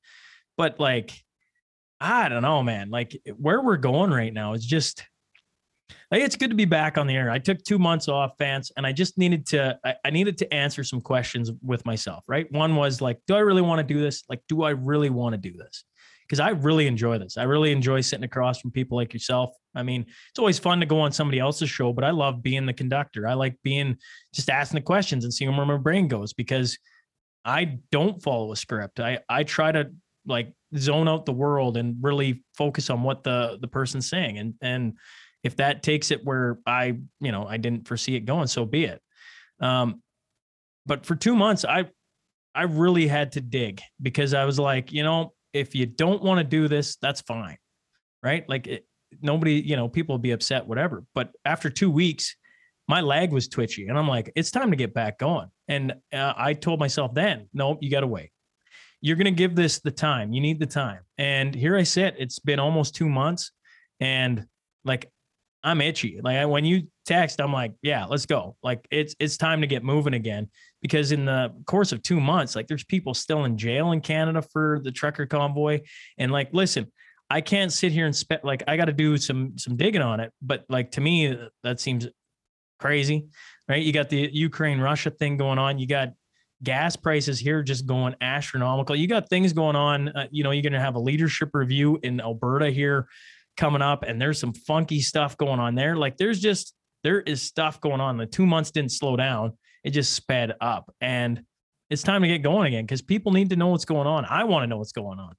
[0.57, 1.13] But like
[1.99, 2.89] I don't know, man.
[2.89, 5.03] Like where we're going right now is just
[6.11, 7.29] it's good to be back on the air.
[7.29, 10.53] I took two months off, Vance, and I just needed to I, I needed to
[10.53, 12.23] answer some questions with myself.
[12.27, 12.51] Right.
[12.51, 14.23] One was like, do I really want to do this?
[14.29, 15.83] Like, do I really want to do this?
[16.21, 17.37] Because I really enjoy this.
[17.37, 19.51] I really enjoy sitting across from people like yourself.
[19.75, 22.65] I mean, it's always fun to go on somebody else's show, but I love being
[22.65, 23.27] the conductor.
[23.27, 23.97] I like being
[24.33, 26.77] just asking the questions and seeing where my brain goes because
[27.43, 28.99] I don't follow a script.
[28.99, 29.91] I I try to
[30.25, 34.53] like zone out the world and really focus on what the the person's saying and
[34.61, 34.93] and
[35.43, 38.85] if that takes it where i you know i didn't foresee it going so be
[38.85, 39.01] it
[39.59, 40.01] um
[40.85, 41.85] but for 2 months i
[42.55, 46.39] i really had to dig because i was like you know if you don't want
[46.39, 47.57] to do this that's fine
[48.21, 48.85] right like it,
[49.21, 52.35] nobody you know people will be upset whatever but after 2 weeks
[52.87, 56.33] my leg was twitchy and i'm like it's time to get back going and uh,
[56.35, 58.31] i told myself then nope you got to wait
[59.03, 60.31] you're going to give this the time.
[60.31, 61.01] You need the time.
[61.17, 62.15] And here I sit.
[62.17, 63.51] It's been almost two months,
[63.99, 64.45] and
[64.85, 65.11] like
[65.63, 66.19] I'm itchy.
[66.21, 68.57] Like when you text, I'm like, yeah, let's go.
[68.61, 70.49] Like it's it's time to get moving again.
[70.81, 74.41] Because in the course of two months, like there's people still in jail in Canada
[74.41, 75.81] for the trucker convoy.
[76.17, 76.91] And like, listen,
[77.29, 80.19] I can't sit here and spend like I got to do some some digging on
[80.19, 80.31] it.
[80.41, 82.07] But like to me, that seems
[82.79, 83.27] crazy,
[83.69, 83.81] right?
[83.81, 85.79] You got the Ukraine Russia thing going on.
[85.79, 86.09] You got
[86.61, 88.95] gas prices here just going astronomical.
[88.95, 90.09] You got things going on.
[90.09, 93.07] Uh, you know, you're going to have a leadership review in Alberta here
[93.57, 95.95] coming up, and there's some funky stuff going on there.
[95.95, 98.17] Like there's just there is stuff going on.
[98.17, 101.43] The two months didn't slow down; it just sped up, and
[101.89, 104.25] it's time to get going again because people need to know what's going on.
[104.25, 105.35] I want to know what's going on.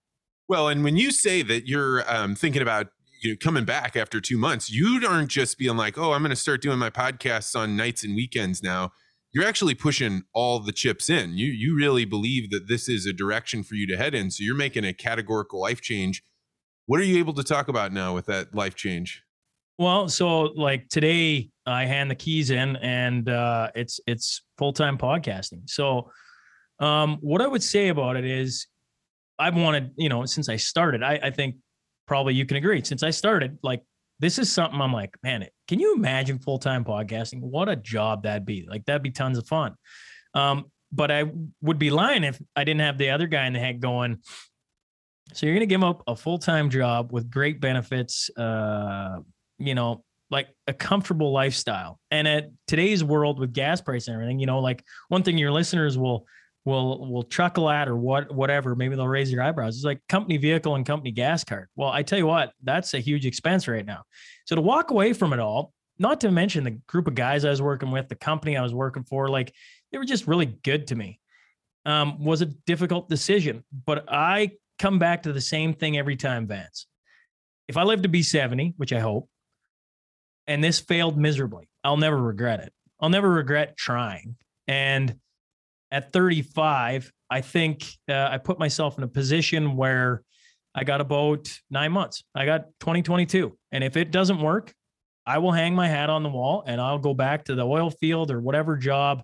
[0.49, 2.89] Well, and when you say that you're um, thinking about
[3.23, 6.31] you know, coming back after two months, you aren't just being like, "Oh, I'm going
[6.31, 8.93] to start doing my podcasts on nights and weekends now."
[9.35, 11.37] you're actually pushing all the chips in.
[11.37, 14.31] You you really believe that this is a direction for you to head in.
[14.31, 16.23] So you're making a categorical life change.
[16.87, 19.23] What are you able to talk about now with that life change?
[19.79, 25.69] Well, so like today I hand the keys in and uh it's it's full-time podcasting.
[25.69, 26.11] So
[26.79, 28.67] um what I would say about it is
[29.39, 31.57] I've wanted, you know, since I started, I, I think
[32.07, 32.85] probably you can agree.
[32.85, 33.83] Since I started, like
[34.21, 37.41] this is something I'm like, man, can you imagine full time podcasting?
[37.41, 38.67] What a job that'd be.
[38.69, 39.75] Like, that'd be tons of fun.
[40.35, 41.25] Um, but I
[41.61, 44.19] would be lying if I didn't have the other guy in the head going,
[45.33, 49.21] so you're going to give up a full time job with great benefits, uh,
[49.59, 51.99] you know, like a comfortable lifestyle.
[52.11, 55.53] And at today's world with gas price and everything, you know, like one thing your
[55.53, 56.27] listeners will
[56.65, 60.39] will will chuckle at or what whatever maybe they'll raise your eyebrows it's like company
[60.39, 61.69] vehicle and company gas card.
[61.77, 64.03] Well i tell you what that's a huge expense right now.
[64.47, 67.51] So to walk away from it all not to mention the group of guys i
[67.51, 69.53] was working with the company i was working for like
[69.93, 71.21] they were just really good to me.
[71.87, 76.47] Um, was a difficult decision but i come back to the same thing every time,
[76.47, 76.87] Vance.
[77.69, 79.29] If I live to be 70, which I hope,
[80.47, 82.73] and this failed miserably, I'll never regret it.
[83.01, 84.37] I'll never regret trying.
[84.69, 85.17] And
[85.91, 90.23] at 35, I think uh, I put myself in a position where
[90.75, 92.25] I got about nine months.
[92.35, 93.57] I got 2022.
[93.73, 94.75] And if it doesn't work,
[95.27, 97.91] I will hang my hat on the wall and I'll go back to the oil
[97.91, 99.23] field or whatever job.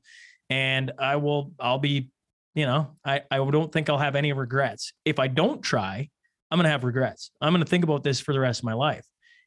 [0.49, 2.11] And I will, I'll be,
[2.61, 4.93] you know, I, I don't think I'll have any regrets.
[5.07, 6.11] If I don't try,
[6.51, 7.31] I'm going to have regrets.
[7.41, 9.07] I'm going to think about this for the rest of my life.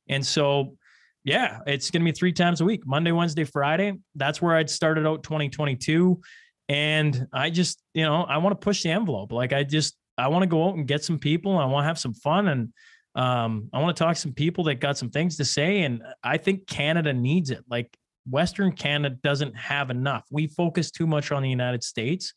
[0.09, 0.77] And so,
[1.23, 3.99] yeah, it's going to be three times a week Monday, Wednesday, Friday.
[4.15, 6.21] That's where I'd started out 2022.
[6.69, 9.31] And I just, you know, I want to push the envelope.
[9.31, 11.59] Like I just, I want to go out and get some people.
[11.59, 12.73] I want to have some fun and
[13.13, 15.83] um, I want to talk to some people that got some things to say.
[15.83, 17.63] And I think Canada needs it.
[17.69, 17.95] Like
[18.27, 20.25] Western Canada doesn't have enough.
[20.31, 22.33] We focus too much on the United States,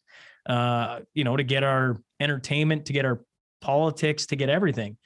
[0.46, 3.20] uh, you know, to get our entertainment, to get our
[3.60, 4.96] politics, to get everything.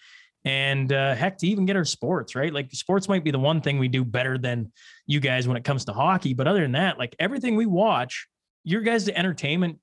[0.45, 2.53] And uh, heck, to even get our sports, right?
[2.53, 4.73] Like sports might be the one thing we do better than
[5.07, 6.33] you guys when it comes to hockey.
[6.33, 8.27] But other than that, like everything we watch,
[8.65, 9.79] your guys' entertainment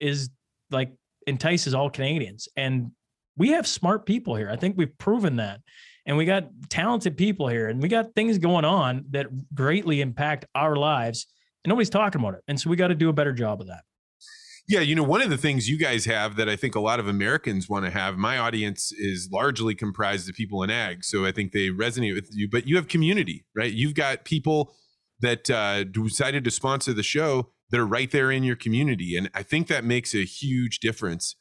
[0.00, 0.30] is
[0.70, 0.92] like
[1.26, 2.48] entices all Canadians.
[2.56, 2.90] And
[3.36, 4.50] we have smart people here.
[4.50, 5.60] I think we've proven that.
[6.04, 10.44] And we got talented people here and we got things going on that greatly impact
[10.54, 11.26] our lives.
[11.64, 12.40] And nobody's talking about it.
[12.48, 13.82] And so we got to do a better job of that.
[14.68, 17.00] Yeah, you know, one of the things you guys have that I think a lot
[17.00, 21.04] of Americans want to have, my audience is largely comprised of people in ag.
[21.04, 23.72] So I think they resonate with you, but you have community, right?
[23.72, 24.72] You've got people
[25.20, 29.16] that uh, decided to sponsor the show that are right there in your community.
[29.16, 31.36] And I think that makes a huge difference.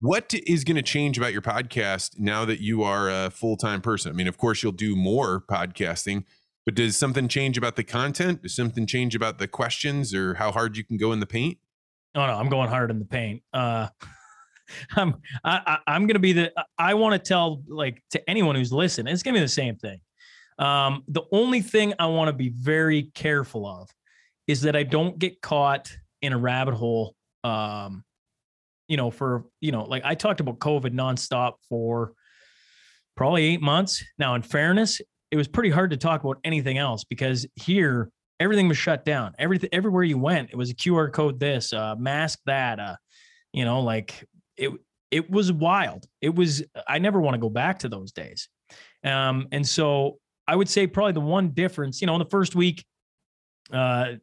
[0.00, 3.80] What is going to change about your podcast now that you are a full time
[3.80, 4.10] person?
[4.10, 6.24] I mean, of course, you'll do more podcasting,
[6.66, 8.42] but does something change about the content?
[8.42, 11.58] Does something change about the questions or how hard you can go in the paint?
[12.16, 13.42] Oh no, I'm going hard in the paint.
[13.52, 13.88] Uh,
[14.96, 16.52] I'm I, I, am gonna be the.
[16.78, 20.00] I want to tell like to anyone who's listening, it's gonna be the same thing.
[20.58, 23.90] Um, the only thing I want to be very careful of
[24.46, 27.14] is that I don't get caught in a rabbit hole.
[27.44, 28.02] Um,
[28.88, 32.12] you know, for you know, like I talked about COVID nonstop for
[33.14, 34.02] probably eight months.
[34.18, 38.68] Now, in fairness, it was pretty hard to talk about anything else because here everything
[38.68, 39.34] was shut down.
[39.38, 42.96] Everything everywhere you went, it was a QR code this, uh, mask that, uh,
[43.52, 44.24] you know, like
[44.56, 44.70] it
[45.10, 46.06] it was wild.
[46.20, 48.48] It was I never want to go back to those days.
[49.04, 50.18] Um, and so
[50.48, 52.84] I would say probably the one difference, you know, in the first week,
[53.72, 54.14] uh,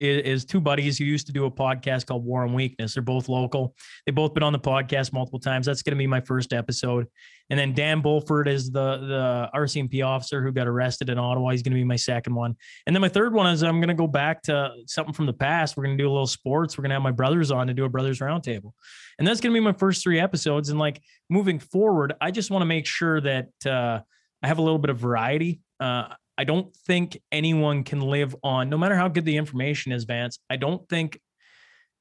[0.00, 2.94] is, two buddies who used to do a podcast called War and Weakness.
[2.94, 3.74] They're both local.
[4.04, 5.66] They've both been on the podcast multiple times.
[5.66, 7.06] That's going to be my first episode.
[7.50, 11.50] And then Dan Bulford is the the RCMP officer who got arrested in Ottawa.
[11.50, 12.56] He's going to be my second one.
[12.86, 15.32] And then my third one is I'm going to go back to something from the
[15.32, 15.76] past.
[15.76, 16.78] We're going to do a little sports.
[16.78, 18.72] We're going to have my brothers on to do a brothers roundtable.
[19.18, 20.70] And that's going to be my first three episodes.
[20.70, 24.00] And like moving forward, I just want to make sure that uh,
[24.42, 25.60] I have a little bit of variety.
[25.78, 26.08] Uh,
[26.40, 30.38] I don't think anyone can live on, no matter how good the information is, Vance.
[30.48, 31.20] I don't think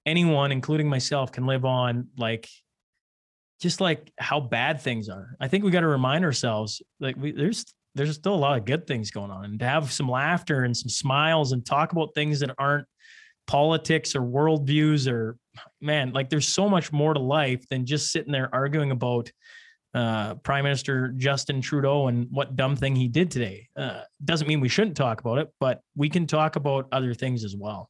[0.05, 2.47] anyone, including myself, can live on like
[3.61, 5.35] just like how bad things are.
[5.41, 8.63] I think we got to remind ourselves like we, there's there's still a lot of
[8.63, 12.15] good things going on, and to have some laughter and some smiles and talk about
[12.15, 12.87] things that aren't
[13.45, 15.35] politics or worldviews or
[15.81, 19.29] man, like there's so much more to life than just sitting there arguing about
[19.93, 23.69] uh, Prime Minister Justin Trudeau and what dumb thing he did today.
[23.75, 27.43] Uh, doesn't mean we shouldn't talk about it, but we can talk about other things
[27.43, 27.89] as well.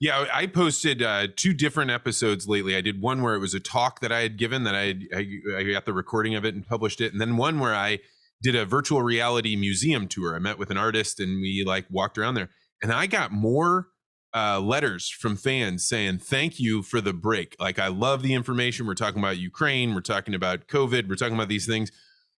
[0.00, 2.74] Yeah, I posted uh, two different episodes lately.
[2.74, 5.02] I did one where it was a talk that I had given that I, had,
[5.14, 5.26] I
[5.58, 7.98] I got the recording of it and published it, and then one where I
[8.42, 10.34] did a virtual reality museum tour.
[10.34, 12.48] I met with an artist and we like walked around there,
[12.82, 13.88] and I got more
[14.34, 17.56] uh, letters from fans saying thank you for the break.
[17.58, 18.86] Like I love the information.
[18.86, 19.94] We're talking about Ukraine.
[19.94, 21.08] We're talking about COVID.
[21.08, 21.90] We're talking about these things.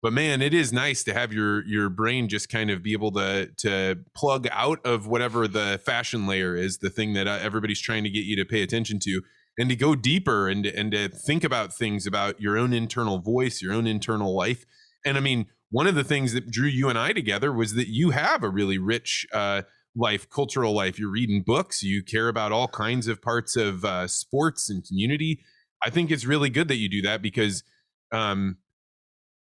[0.02, 3.12] But man, it is nice to have your your brain just kind of be able
[3.12, 7.82] to to plug out of whatever the fashion layer is, the thing that uh, everybody's
[7.82, 9.22] trying to get you to pay attention to,
[9.60, 13.62] and to go deeper and and to think about things about your own internal voice,
[13.62, 14.66] your own internal life.
[15.06, 17.88] And I mean, one of the things that drew you and I together was that
[17.88, 19.28] you have a really rich.
[19.32, 19.64] Uh,
[19.96, 20.98] life, cultural life.
[20.98, 21.84] You're reading books.
[21.84, 25.44] You care about all kinds of parts of uh, sports and community.
[25.84, 27.64] I think it's really good that you do that because
[28.12, 28.58] um,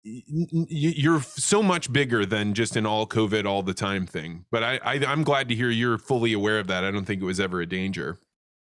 [0.03, 4.45] you're so much bigger than just an all COVID all the time thing.
[4.51, 6.85] But I, I am glad to hear you're fully aware of that.
[6.85, 8.19] I don't think it was ever a danger.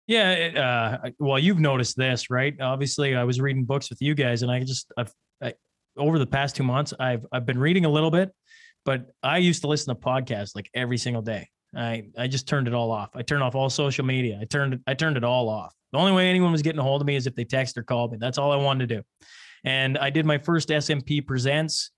[0.07, 2.53] Yeah, it, uh, well, you've noticed this, right?
[2.61, 5.53] Obviously, I was reading books with you guys, and I just I've, I,
[5.97, 8.31] over the past two months, I've I've been reading a little bit,
[8.83, 11.49] but I used to listen to podcasts like every single day.
[11.75, 13.09] I I just turned it all off.
[13.15, 14.37] I turned off all social media.
[14.41, 15.73] I turned I turned it all off.
[15.91, 17.83] The only way anyone was getting a hold of me is if they text or
[17.83, 18.17] called me.
[18.19, 19.03] That's all I wanted to do.
[19.63, 21.91] And I did my first SNP Presents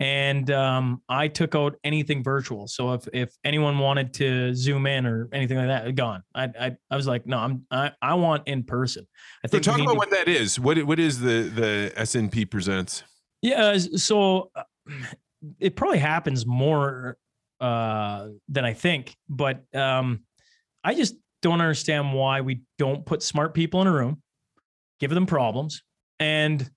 [0.00, 2.66] and um, I took out anything virtual.
[2.66, 6.24] So if if anyone wanted to zoom in or anything like that, gone.
[6.34, 9.06] I I, I was like, no, I'm I, I want in person.
[9.44, 9.64] I think.
[9.64, 10.58] So talk about to, what that is.
[10.58, 13.04] What what is the the SNP presents?
[13.42, 14.62] Yeah, so uh,
[15.60, 17.16] it probably happens more
[17.62, 20.24] uh, than I think, but um,
[20.82, 24.20] I just don't understand why we don't put smart people in a room,
[25.00, 25.82] give them problems,
[26.18, 26.68] and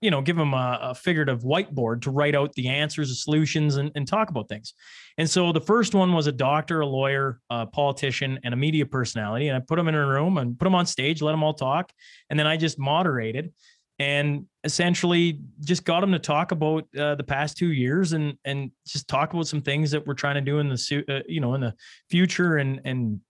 [0.00, 3.76] you know, give them a, a, figurative whiteboard to write out the answers, the solutions,
[3.76, 4.72] and, and talk about things.
[5.18, 8.86] And so the first one was a doctor, a lawyer, a politician, and a media
[8.86, 9.48] personality.
[9.48, 11.52] And I put them in a room and put them on stage, let them all
[11.52, 11.92] talk.
[12.30, 13.52] And then I just moderated
[14.00, 18.72] and essentially just got them to talk about uh, the past two years and and
[18.86, 21.54] just talk about some things that we're trying to do in the uh, you know
[21.54, 21.74] in the
[22.08, 23.20] future and and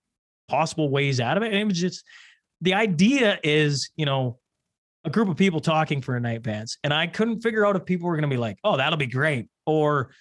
[0.48, 1.48] possible ways out of it.
[1.48, 2.04] And it was just
[2.60, 4.38] the idea is you know
[5.04, 7.84] a group of people talking for a night Vance, and I couldn't figure out if
[7.84, 10.12] people were going to be like, "Oh, that'll be great," or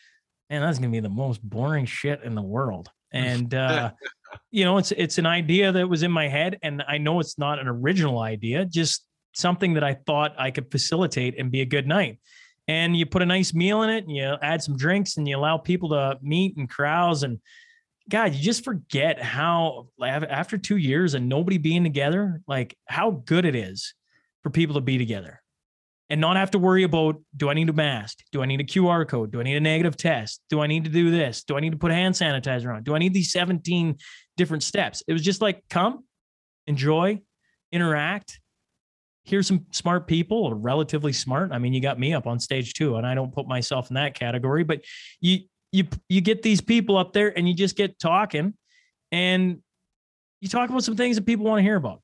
[0.49, 3.91] "Man, that's going to be the most boring shit in the world." And uh,
[4.51, 7.37] you know, it's it's an idea that was in my head, and I know it's
[7.37, 9.05] not an original idea, just
[9.39, 12.19] something that I thought I could facilitate and be a good night.
[12.67, 15.37] And you put a nice meal in it, and you add some drinks, and you
[15.37, 17.39] allow people to meet and carouse and.
[18.07, 23.45] God, you just forget how after two years and nobody being together, like how good
[23.45, 23.93] it is
[24.41, 25.43] for people to be together
[26.09, 28.19] and not have to worry about do I need a mask?
[28.31, 29.31] Do I need a QR code?
[29.31, 30.41] Do I need a negative test?
[30.49, 31.43] Do I need to do this?
[31.43, 32.83] Do I need to put hand sanitizer on?
[32.83, 33.97] Do I need these 17
[34.35, 35.03] different steps?
[35.07, 36.03] It was just like come,
[36.65, 37.21] enjoy,
[37.71, 38.39] interact.
[39.29, 41.51] Here's some smart people, or relatively smart.
[41.51, 43.95] I mean, you got me up on stage too, and I don't put myself in
[43.95, 44.83] that category, but
[45.21, 45.39] you
[45.71, 48.55] you you get these people up there and you just get talking
[49.11, 49.59] and
[50.41, 52.01] you talk about some things that people want to hear about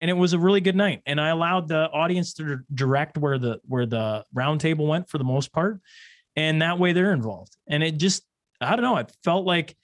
[0.00, 1.02] and it was a really good night.
[1.06, 5.24] And I allowed the audience to direct where the where the roundtable went for the
[5.24, 5.80] most part,
[6.36, 7.56] and that way they're involved.
[7.66, 8.22] And it just
[8.60, 8.96] I don't know.
[8.96, 9.76] It felt like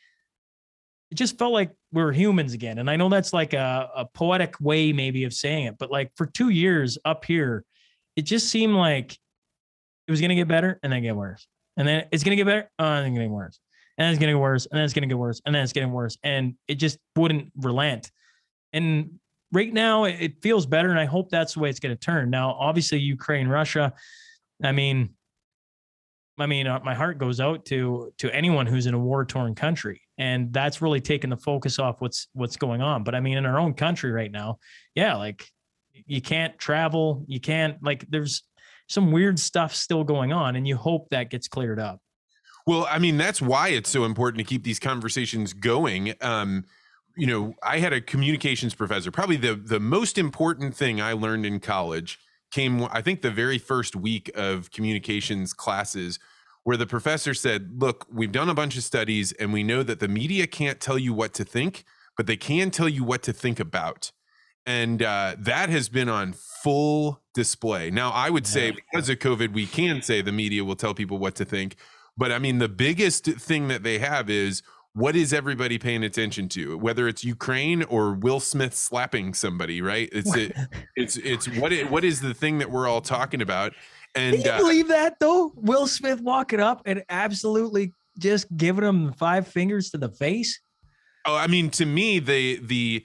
[1.11, 2.79] it just felt like we are humans again.
[2.79, 6.13] And I know that's like a, a poetic way maybe of saying it, but like
[6.15, 7.65] for two years up here,
[8.17, 9.19] it just seemed like
[10.07, 11.47] it was gonna get better and then get worse.
[11.79, 13.59] And then it's gonna get better, oh, and then getting worse.
[13.97, 15.91] And it's gonna get worse, and then it's gonna get worse, and then it's getting
[15.91, 16.19] worse.
[16.23, 18.11] And it just wouldn't relent.
[18.75, 19.19] And
[19.53, 22.29] right now it feels better, and I hope that's the way it's going to turn.
[22.29, 23.95] Now, obviously, Ukraine, Russia.
[24.63, 25.15] I mean,
[26.39, 29.55] I mean, uh, my heart goes out to to anyone who's in a war torn
[29.55, 33.05] country, and that's really taken the focus off what's what's going on.
[33.05, 34.59] But I mean, in our own country right now,
[34.94, 35.46] yeah, like
[36.07, 38.42] you can't travel, you can't like there's
[38.88, 42.00] some weird stuff still going on, and you hope that gets cleared up.
[42.66, 46.14] Well, I mean, that's why it's so important to keep these conversations going.
[46.20, 46.64] Um,
[47.16, 49.11] you know, I had a communications professor.
[49.11, 52.18] Probably the the most important thing I learned in college
[52.50, 56.18] came, I think, the very first week of communications classes,
[56.66, 60.00] where the professor said, "Look, we've done a bunch of studies, and we know that
[60.00, 61.85] the media can't tell you what to think,
[62.16, 64.11] but they can tell you what to think about."
[64.66, 67.92] And uh, that has been on full display.
[67.92, 71.18] Now, I would say because of COVID, we can say the media will tell people
[71.18, 71.76] what to think.
[72.16, 74.64] But I mean, the biggest thing that they have is
[74.97, 76.79] what is everybody paying attention to?
[76.79, 80.09] Whether it's ukraine or will smith slapping somebody right?
[80.11, 80.57] It's it,
[80.97, 83.75] it's it's what it, what is the thing that we're all talking about?
[84.15, 85.53] And Can you uh, believe that though?
[85.55, 90.59] Will smith walking up and absolutely just giving him five fingers to the face?
[91.27, 93.05] Oh i mean to me the the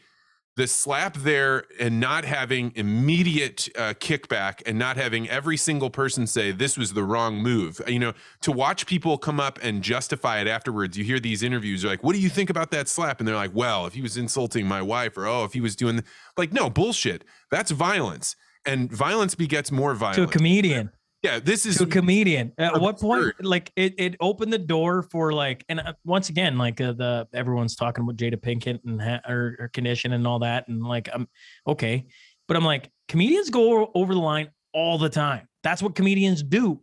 [0.58, 6.28] the slap there and not having immediate uh, kickback and not having every single person
[6.28, 7.82] say this was the wrong move.
[7.88, 11.86] You know to watch people come up and justify it afterwards you hear these interviews
[11.86, 13.20] like what do you think about that slap?
[13.20, 15.76] And they're like well if he was insulting my wife or oh if he was
[15.76, 16.04] doing
[16.38, 17.24] like no bullshit.
[17.50, 18.36] That's violence.
[18.66, 20.92] And violence begets more violence to a comedian
[21.24, 22.52] yeah, this is a comedian.
[22.58, 26.58] At what point, like it, it opened the door for like, and uh, once again,
[26.58, 30.40] like uh, the everyone's talking about Jada Pinkett and ha- her, her condition and all
[30.40, 31.28] that, and like I'm
[31.68, 32.08] okay,
[32.48, 35.48] but I'm like comedians go over the line all the time.
[35.64, 36.82] That's what comedians do,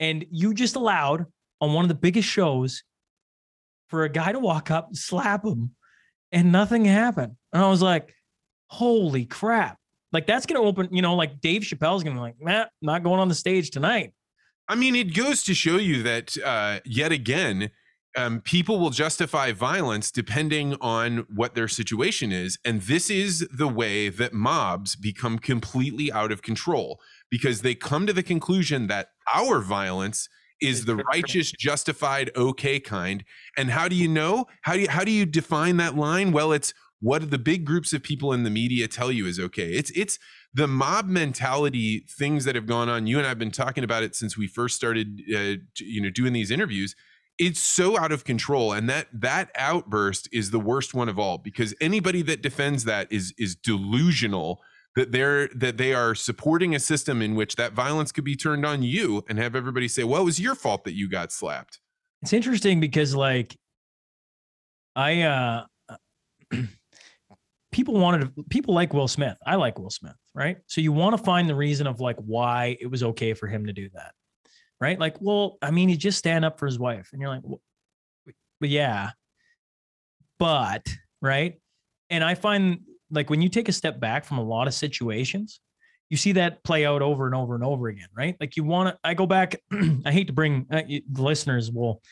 [0.00, 1.26] and you just allowed
[1.60, 2.82] on one of the biggest shows
[3.88, 5.76] for a guy to walk up, slap him,
[6.32, 7.36] and nothing happened.
[7.52, 8.14] And I was like,
[8.68, 9.79] holy crap.
[10.12, 12.70] Like that's going to open, you know, like Dave Chappelle's going to be like, Matt,
[12.82, 14.12] not going on the stage tonight.
[14.68, 17.70] I mean, it goes to show you that uh, yet again,
[18.16, 22.58] um, people will justify violence depending on what their situation is.
[22.64, 27.00] And this is the way that mobs become completely out of control
[27.30, 30.28] because they come to the conclusion that our violence
[30.60, 33.24] is the righteous, justified, okay kind.
[33.56, 34.46] And how do you know?
[34.62, 36.32] How do you, how do you define that line?
[36.32, 39.72] Well, it's what the big groups of people in the media tell you is okay.
[39.72, 40.18] It's it's
[40.52, 43.06] the mob mentality things that have gone on.
[43.06, 46.32] You and I've been talking about it since we first started, uh, you know, doing
[46.32, 46.94] these interviews.
[47.38, 51.38] It's so out of control, and that that outburst is the worst one of all
[51.38, 54.60] because anybody that defends that is is delusional
[54.96, 58.66] that they're that they are supporting a system in which that violence could be turned
[58.66, 61.78] on you and have everybody say, "Well, it was your fault that you got slapped."
[62.22, 63.56] It's interesting because like
[64.94, 65.64] I uh
[67.72, 69.36] people wanted to, people like Will Smith.
[69.46, 70.58] I like Will Smith, right?
[70.66, 73.66] So you want to find the reason of like why it was okay for him
[73.66, 74.12] to do that.
[74.80, 74.98] Right?
[74.98, 77.60] Like, well, I mean, he just stand up for his wife and you're like, well,
[78.60, 79.10] yeah.
[80.38, 80.86] But,
[81.20, 81.60] right?
[82.08, 85.60] And I find like when you take a step back from a lot of situations,
[86.08, 88.36] you see that play out over and over and over again, right?
[88.40, 89.56] Like you want to, I go back,
[90.04, 92.02] I hate to bring uh, the listeners will,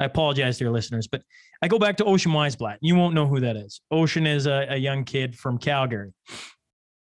[0.00, 1.22] I apologize to your listeners, but
[1.62, 2.78] I go back to Ocean Weisblatt.
[2.80, 3.80] You won't know who that is.
[3.90, 6.12] Ocean is a, a young kid from Calgary.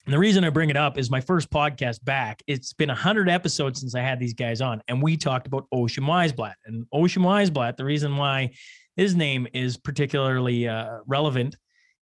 [0.05, 2.41] And the reason I bring it up is my first podcast back.
[2.47, 6.05] It's been 100 episodes since I had these guys on, and we talked about Ocean
[6.05, 6.53] Weisblatt.
[6.65, 8.51] And Ocean Weisblatt, the reason why
[8.95, 11.57] his name is particularly uh, relevant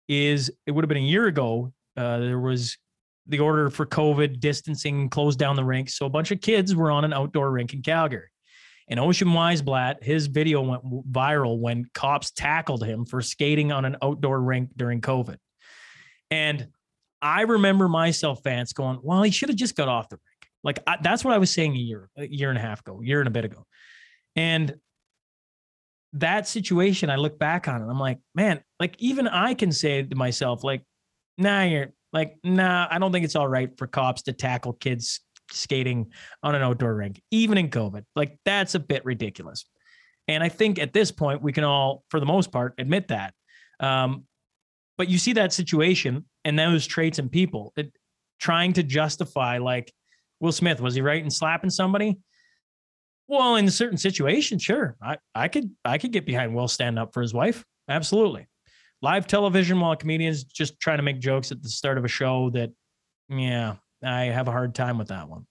[0.09, 1.71] is it would have been a year ago.
[1.95, 2.77] Uh, there was
[3.27, 5.89] the order for COVID distancing, closed down the rink.
[5.89, 8.27] So a bunch of kids were on an outdoor rink in Calgary.
[8.87, 13.97] And Ocean Weisblatt, his video went viral when cops tackled him for skating on an
[14.01, 15.37] outdoor rink during COVID.
[16.29, 16.67] And
[17.21, 20.79] I remember myself, Vance going, "Well, he should have just got off the rink." Like
[20.85, 23.19] I, that's what I was saying a year, a year and a half ago, year
[23.19, 23.65] and a bit ago.
[24.35, 24.75] And
[26.13, 30.03] that situation, I look back on it, I'm like, man, like even I can say
[30.03, 30.83] to myself, like,
[31.37, 35.21] nah, you're like, nah, I don't think it's all right for cops to tackle kids
[35.53, 38.03] skating on an outdoor rink, even in COVID.
[38.15, 39.65] Like that's a bit ridiculous.
[40.27, 43.33] And I think at this point, we can all, for the most part, admit that.
[43.79, 44.23] Um,
[44.97, 47.91] but you see that situation and those traits in people it,
[48.39, 49.91] trying to justify, like,
[50.39, 52.17] Will Smith, was he right in slapping somebody?
[53.27, 54.97] Well, in a certain situations, sure.
[55.01, 57.63] I, I could I could get behind Will standing up for his wife.
[57.87, 58.47] Absolutely.
[59.01, 62.49] Live television while comedians just trying to make jokes at the start of a show
[62.51, 62.71] that,
[63.29, 63.75] yeah,
[64.05, 65.45] I have a hard time with that one.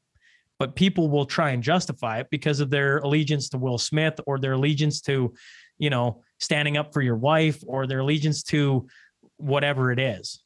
[0.59, 4.39] But people will try and justify it because of their allegiance to Will Smith or
[4.39, 5.35] their allegiance to,
[5.79, 8.87] you know, standing up for your wife or their allegiance to
[9.39, 10.43] whatever it is.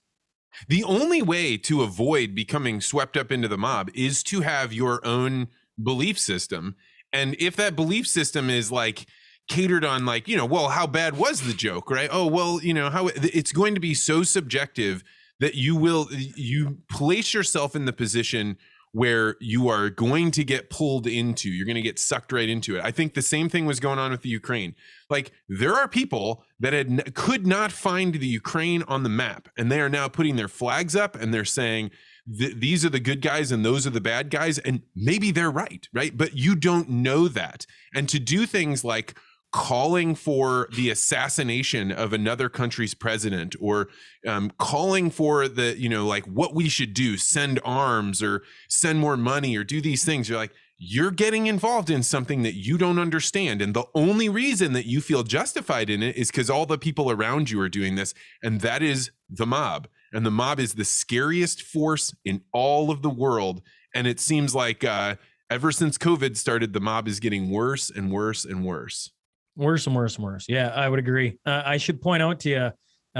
[0.68, 5.04] The only way to avoid becoming swept up into the mob is to have your
[5.04, 5.48] own
[5.82, 6.76] belief system.
[7.12, 9.06] And if that belief system is like,
[9.48, 12.74] catered on like you know well how bad was the joke right oh well you
[12.74, 15.04] know how it's going to be so subjective
[15.40, 18.56] that you will you place yourself in the position
[18.92, 22.76] where you are going to get pulled into you're going to get sucked right into
[22.76, 22.84] it.
[22.84, 24.74] I think the same thing was going on with the ukraine.
[25.10, 29.70] Like there are people that had could not find the ukraine on the map and
[29.70, 31.90] they are now putting their flags up and they're saying
[32.26, 35.88] these are the good guys and those are the bad guys and maybe they're right
[35.92, 36.16] right?
[36.16, 37.66] But you don't know that.
[37.94, 39.14] And to do things like
[39.56, 43.88] calling for the assassination of another country's president or
[44.26, 49.00] um, calling for the you know like what we should do send arms or send
[49.00, 50.28] more money or do these things.
[50.28, 53.62] You're like you're getting involved in something that you don't understand.
[53.62, 57.10] And the only reason that you feel justified in it is because all the people
[57.10, 58.12] around you are doing this.
[58.42, 59.88] And that is the mob.
[60.12, 63.62] And the mob is the scariest force in all of the world.
[63.94, 65.16] And it seems like uh,
[65.50, 69.12] ever since covid started the mob is getting worse and worse and worse
[69.56, 70.46] Worse and worse and worse.
[70.48, 71.38] Yeah, I would agree.
[71.46, 72.70] Uh, I should point out to you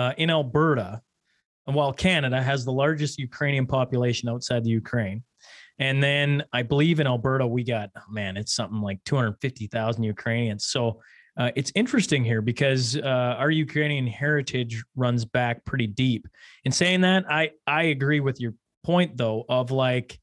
[0.00, 1.00] uh, in Alberta,
[1.64, 5.24] while Canada has the largest Ukrainian population outside the Ukraine,
[5.78, 9.36] and then I believe in Alberta we got oh man, it's something like two hundred
[9.40, 10.66] fifty thousand Ukrainians.
[10.66, 11.00] So
[11.38, 16.28] uh, it's interesting here because uh, our Ukrainian heritage runs back pretty deep.
[16.64, 20.18] In saying that, I I agree with your point though of like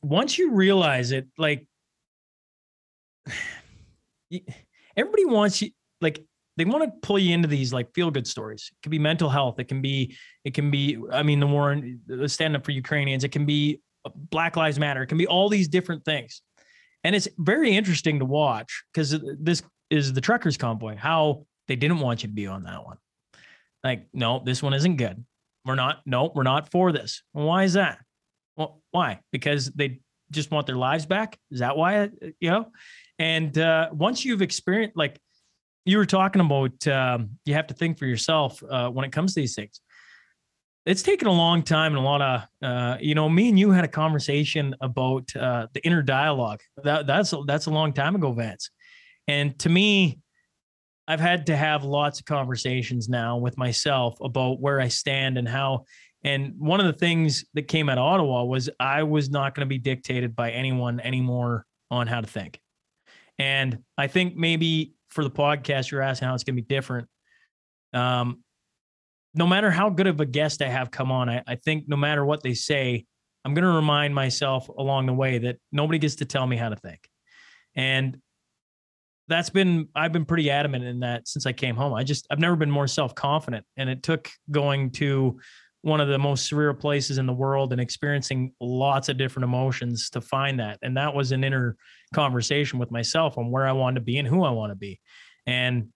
[0.00, 1.66] once you realize it, like
[4.96, 5.70] everybody wants you
[6.00, 6.24] like
[6.58, 8.68] they want to pull you into these like feel good stories.
[8.72, 9.60] It can be mental health.
[9.60, 13.22] It can be, it can be, I mean, the war, the stand up for Ukrainians.
[13.22, 15.04] It can be uh, Black Lives Matter.
[15.04, 16.42] It can be all these different things.
[17.04, 22.00] And it's very interesting to watch because this is the truckers convoy, how they didn't
[22.00, 22.96] want you to be on that one.
[23.84, 25.24] Like, no, this one isn't good.
[25.64, 27.22] We're not, no, we're not for this.
[27.32, 28.00] Well, why is that?
[28.56, 29.20] Well, why?
[29.30, 30.00] Because they
[30.32, 31.38] just want their lives back.
[31.52, 32.10] Is that why,
[32.40, 32.72] you know?
[33.18, 35.18] And uh, once you've experienced, like
[35.84, 39.34] you were talking about, um, you have to think for yourself uh, when it comes
[39.34, 39.80] to these things.
[40.86, 43.70] It's taken a long time and a lot of, uh, you know, me and you
[43.70, 46.60] had a conversation about uh, the inner dialogue.
[46.82, 48.70] That, that's that's a long time ago, Vance.
[49.26, 50.20] And to me,
[51.06, 55.48] I've had to have lots of conversations now with myself about where I stand and
[55.48, 55.84] how
[56.24, 59.66] And one of the things that came out of Ottawa was I was not going
[59.66, 62.60] to be dictated by anyone anymore on how to think.
[63.38, 67.08] And I think maybe for the podcast, you're asking how it's going to be different.
[67.92, 68.42] Um,
[69.34, 71.96] no matter how good of a guest I have come on, I, I think no
[71.96, 73.04] matter what they say,
[73.44, 76.68] I'm going to remind myself along the way that nobody gets to tell me how
[76.68, 77.08] to think.
[77.74, 78.18] And
[79.28, 81.94] that's been I've been pretty adamant in that since I came home.
[81.94, 85.38] I just I've never been more self-confident and it took going to
[85.82, 90.10] one of the most surreal places in the world and experiencing lots of different emotions
[90.10, 90.78] to find that.
[90.82, 91.76] And that was an inner
[92.14, 95.00] conversation with myself on where I want to be and who I want to be.
[95.46, 95.88] And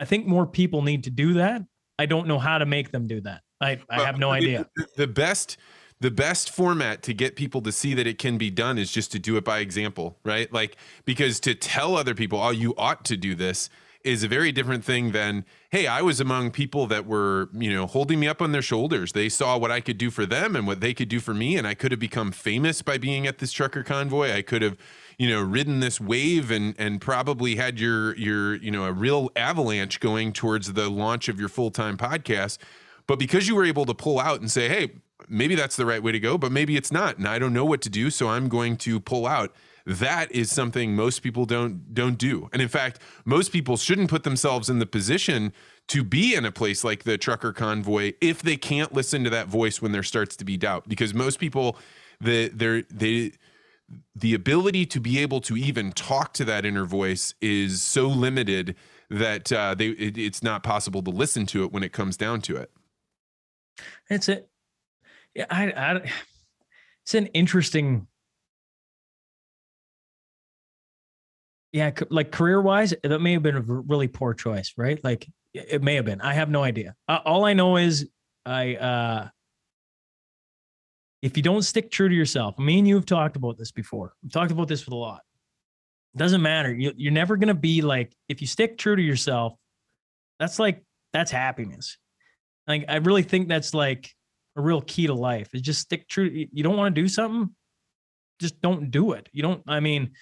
[0.00, 1.62] I think more people need to do that.
[1.98, 3.42] I don't know how to make them do that.
[3.60, 4.66] I, I have no idea.
[4.96, 5.56] The best
[5.98, 9.12] the best format to get people to see that it can be done is just
[9.12, 10.52] to do it by example, right?
[10.52, 13.70] Like because to tell other people, "Oh, you ought to do this."
[14.06, 17.86] Is a very different thing than hey i was among people that were you know
[17.86, 19.12] holding me up on their shoulders.
[19.12, 21.56] They saw what i could do for them and what they could do for me
[21.56, 24.32] and i could have become famous by being at this trucker convoy.
[24.32, 24.76] I could have
[25.18, 29.30] you know ridden this wave and and probably had your your you know a real
[29.34, 32.58] avalanche going towards the launch of your full-time podcast.
[33.08, 34.92] But because you were able to pull out and say hey
[35.28, 37.64] maybe that's the right way to go but maybe it's not and i don't know
[37.64, 39.52] what to do so i'm going to pull out
[39.86, 44.24] that is something most people don't don't do and in fact most people shouldn't put
[44.24, 45.52] themselves in the position
[45.86, 49.46] to be in a place like the trucker convoy if they can't listen to that
[49.46, 51.76] voice when there starts to be doubt because most people
[52.20, 53.32] the they they
[54.14, 58.74] the ability to be able to even talk to that inner voice is so limited
[59.10, 62.40] that uh, they it, it's not possible to listen to it when it comes down
[62.42, 62.70] to it.
[64.10, 64.42] It's a,
[65.34, 66.10] yeah, I, I,
[67.04, 68.08] it's an interesting
[71.76, 74.98] yeah, like career wise, that may have been a really poor choice, right?
[75.04, 76.22] Like it may have been.
[76.22, 76.94] I have no idea.
[77.06, 78.08] Uh, all I know is
[78.46, 79.28] I, uh,
[81.20, 84.14] if you don't stick true to yourself, me and you have talked about this before.
[84.22, 85.20] We've talked about this with a lot.
[86.14, 86.72] It doesn't matter.
[86.72, 89.52] You, you're never going to be like, if you stick true to yourself,
[90.40, 91.98] that's like, that's happiness.
[92.66, 94.14] Like, I really think that's like
[94.56, 96.24] a real key to life is just stick true.
[96.24, 97.54] You don't want to do something,
[98.40, 99.28] just don't do it.
[99.30, 100.12] You don't, I mean,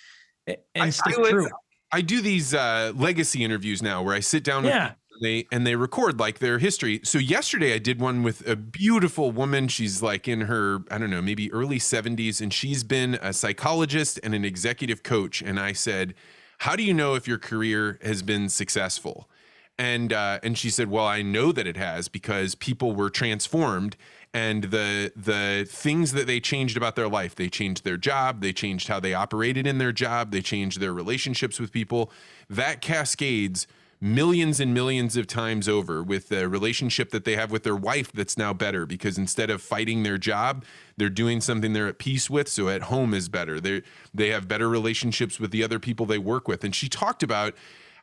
[0.46, 1.48] and I, stick I, true.
[1.92, 4.88] I do these uh, legacy interviews now where I sit down yeah.
[4.88, 7.00] with and they and they record like their history.
[7.04, 9.68] So yesterday I did one with a beautiful woman.
[9.68, 14.18] She's like in her I don't know maybe early 70s and she's been a psychologist
[14.22, 15.40] and an executive coach.
[15.40, 16.14] And I said,
[16.58, 19.30] "How do you know if your career has been successful?"
[19.78, 23.96] And uh, and she said, "Well, I know that it has because people were transformed
[24.34, 27.36] and the the things that they changed about their life.
[27.36, 30.92] They changed their job they changed how they operated in their job they changed their
[30.92, 32.10] relationships with people.
[32.50, 33.66] That cascades
[34.00, 38.12] millions and millions of times over with the relationship that they have with their wife
[38.12, 40.62] that's now better because instead of fighting their job
[40.98, 43.60] they're doing something they're at peace with so at home is better.
[43.60, 43.82] They
[44.12, 46.64] they have better relationships with the other people they work with.
[46.64, 47.54] And she talked about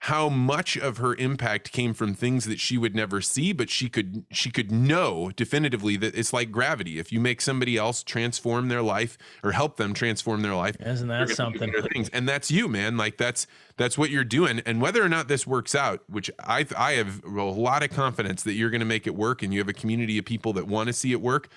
[0.06, 3.88] how much of her impact came from things that she would never see but she
[3.88, 6.98] could she could know definitively that it's like gravity.
[6.98, 11.08] If you make somebody else transform their life or help them transform their life isn't
[11.08, 11.72] that something.
[11.94, 12.10] things.
[12.10, 12.98] and that's you man.
[12.98, 13.46] Like that's
[13.78, 14.62] that's what you're doing.
[14.66, 18.42] And whether or not this works out which i i have a lot of confidence
[18.42, 20.66] that you're going to make it work and you have a community of people that
[20.66, 21.48] want to see it work.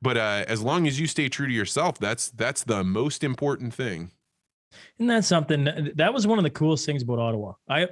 [0.00, 3.72] But uh, as long as you stay true to yourself that's that's the most important
[3.72, 4.10] thing
[4.98, 7.54] and that's something that was one of the coolest things about Ottawa.
[7.68, 7.88] I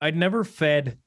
[0.00, 0.98] I'd never fed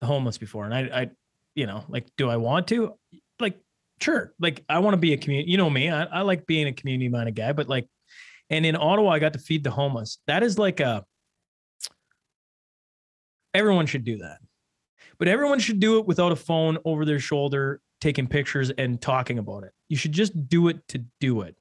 [0.00, 1.10] the homeless before, and I I
[1.54, 2.94] you know like do I want to
[3.40, 3.58] like
[4.00, 5.50] sure like I want to be a community.
[5.50, 7.88] You know me, I, I like being a community minded guy, but like,
[8.50, 10.18] and in Ottawa I got to feed the homeless.
[10.26, 11.04] That is like a
[13.52, 14.38] everyone should do that,
[15.18, 19.38] but everyone should do it without a phone over their shoulder taking pictures and talking
[19.38, 19.72] about it.
[19.88, 21.56] You should just do it to do it.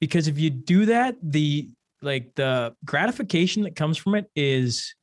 [0.00, 1.70] Because if you do that, the
[2.02, 4.94] like the gratification that comes from it is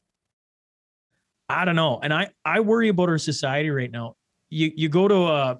[1.48, 2.00] I don't know.
[2.02, 4.16] And I I worry about our society right now.
[4.50, 5.60] You you go to a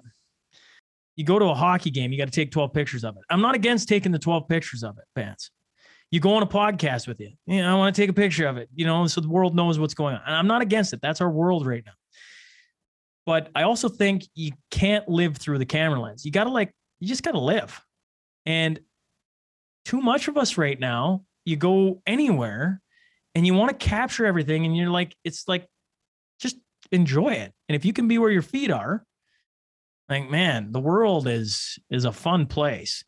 [1.16, 3.22] you go to a hockey game, you got to take 12 pictures of it.
[3.30, 5.50] I'm not against taking the 12 pictures of it, Vance.
[6.10, 7.30] You go on a podcast with you.
[7.64, 9.94] I want to take a picture of it, you know, so the world knows what's
[9.94, 10.22] going on.
[10.26, 11.00] And I'm not against it.
[11.00, 11.92] That's our world right now.
[13.24, 16.24] But I also think you can't live through the camera lens.
[16.24, 17.80] You got to like, you just got to live.
[18.44, 18.78] And
[19.86, 22.82] too much of us right now, you go anywhere
[23.34, 24.66] and you want to capture everything.
[24.66, 25.66] And you're like, it's like,
[26.40, 26.56] just
[26.90, 27.52] enjoy it.
[27.68, 29.04] And if you can be where your feet are,
[30.08, 33.04] like, man, the world is, is a fun place.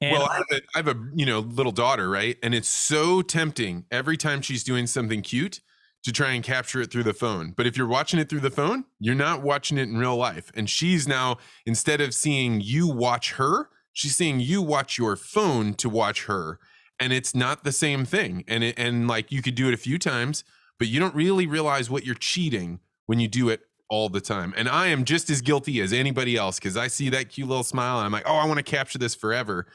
[0.00, 2.36] And well, I have, a, I have a you know little daughter, right?
[2.42, 5.60] And it's so tempting every time she's doing something cute
[6.04, 7.52] to try and capture it through the phone.
[7.56, 10.52] But if you're watching it through the phone, you're not watching it in real life.
[10.54, 15.74] And she's now, instead of seeing you watch her, she's seeing you watch your phone
[15.74, 16.60] to watch her.
[17.00, 18.44] And it's not the same thing.
[18.46, 20.44] And it, and like you could do it a few times,
[20.78, 24.54] but you don't really realize what you're cheating when you do it all the time.
[24.56, 27.64] And I am just as guilty as anybody else because I see that cute little
[27.64, 29.66] smile and I'm like, oh, I want to capture this forever.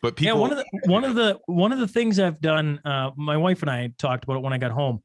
[0.00, 2.80] But people, yeah, one of the one of the one of the things I've done,
[2.84, 5.02] uh, my wife and I talked about it when I got home,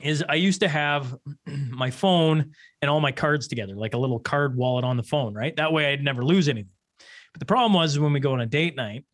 [0.00, 1.14] is I used to have
[1.46, 5.34] my phone and all my cards together, like a little card wallet on the phone,
[5.34, 5.54] right?
[5.56, 6.72] That way I'd never lose anything.
[7.32, 9.04] But the problem was when we go on a date night,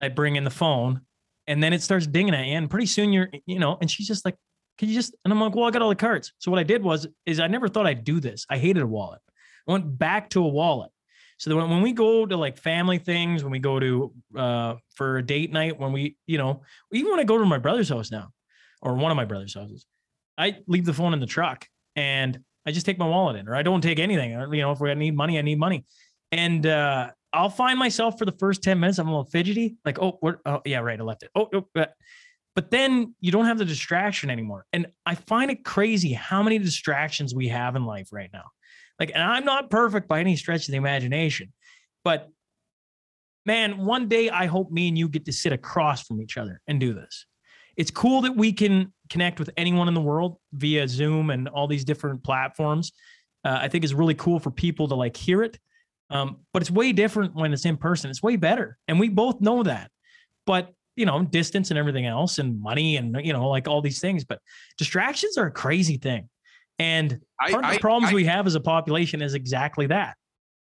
[0.00, 1.00] I bring in the phone
[1.46, 2.54] and then it starts dinging at you.
[2.54, 4.36] And pretty soon you're, you know, and she's just like,
[4.78, 6.32] can you just, and I'm like, well, I got all the cards.
[6.38, 8.44] So what I did was, is I never thought I'd do this.
[8.50, 9.20] I hated a wallet.
[9.68, 10.90] I went back to a wallet.
[11.38, 15.18] So when, when we go to like family things, when we go to, uh, for
[15.18, 16.62] a date night, when we, you know,
[16.92, 18.30] even when I go to my brother's house now
[18.82, 19.86] or one of my brother's houses,
[20.36, 23.54] I leave the phone in the truck and I just take my wallet in, or
[23.54, 24.30] I don't take anything.
[24.30, 25.84] You know, if we need money, I need money.
[26.32, 29.98] And, uh, I'll find myself for the first 10 minutes, I'm a little fidgety, like,
[30.00, 30.38] oh, what?
[30.46, 30.98] Oh, yeah, right.
[30.98, 31.30] I left it.
[31.34, 31.66] Oh, oh,
[32.54, 34.64] but then you don't have the distraction anymore.
[34.72, 38.44] And I find it crazy how many distractions we have in life right now.
[39.00, 41.52] Like, and I'm not perfect by any stretch of the imagination,
[42.04, 42.28] but
[43.44, 46.60] man, one day I hope me and you get to sit across from each other
[46.68, 47.26] and do this.
[47.76, 51.66] It's cool that we can connect with anyone in the world via Zoom and all
[51.66, 52.92] these different platforms.
[53.44, 55.58] Uh, I think is really cool for people to like hear it.
[56.14, 58.08] Um, but it's way different when it's in person.
[58.08, 58.78] It's way better.
[58.88, 59.90] And we both know that.
[60.46, 64.00] But you know, distance and everything else and money and, you know, like all these
[64.00, 64.24] things.
[64.24, 64.40] But
[64.78, 66.28] distractions are a crazy thing.
[66.78, 70.16] And part I, of the problems I, we have as a population is exactly that.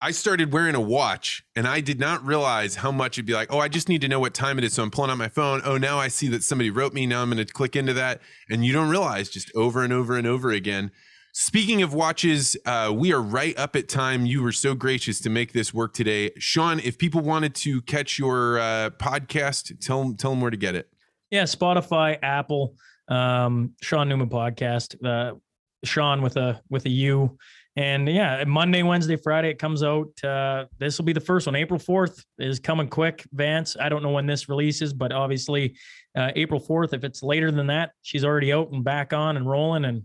[0.01, 3.53] I started wearing a watch and I did not realize how much it'd be like,
[3.53, 4.75] oh, I just need to know what time it is.
[4.75, 5.61] So I'm pulling out my phone.
[5.65, 7.05] Oh, now I see that somebody wrote me.
[7.05, 8.21] Now I'm going to click into that.
[8.49, 10.93] And you don't realize just over and over and over again
[11.33, 14.27] Speaking of watches, uh, we are right up at time.
[14.27, 16.81] You were so gracious to make this work today, Shaun.
[16.81, 20.75] If people wanted to catch your uh, podcast, tell them tell them where to get
[20.75, 20.89] it.
[21.31, 22.75] Yeah, Spotify, Apple,
[23.09, 24.97] um, Shaun Newman podcast.
[25.05, 25.37] Uh,
[25.85, 27.39] Shaun with a with a U.
[27.77, 30.09] And yeah, Monday, Wednesday, Friday, it comes out.
[30.25, 31.55] Uh, this will be the first one.
[31.55, 33.77] April 4th is coming quick, Vance.
[33.79, 35.77] I don't know when this releases, but obviously
[36.17, 36.93] uh, April 4th.
[36.93, 39.85] If it's later than that, she's already out and back on and rolling.
[39.85, 40.03] And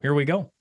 [0.00, 0.52] here we go.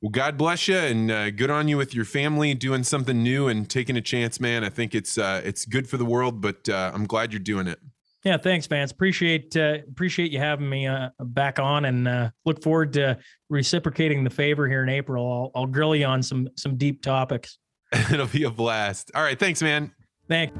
[0.00, 3.48] Well, God bless you, and uh, good on you with your family doing something new
[3.48, 4.62] and taking a chance, man.
[4.62, 7.66] I think it's uh, it's good for the world, but uh, I'm glad you're doing
[7.66, 7.80] it.
[8.24, 8.92] Yeah, thanks, Vance.
[8.92, 14.22] Appreciate uh, appreciate you having me uh, back on, and uh, look forward to reciprocating
[14.22, 15.50] the favor here in April.
[15.54, 17.58] I'll, I'll grill you on some some deep topics.
[18.12, 19.10] It'll be a blast.
[19.14, 19.92] All right, thanks, man.
[20.28, 20.56] Thanks.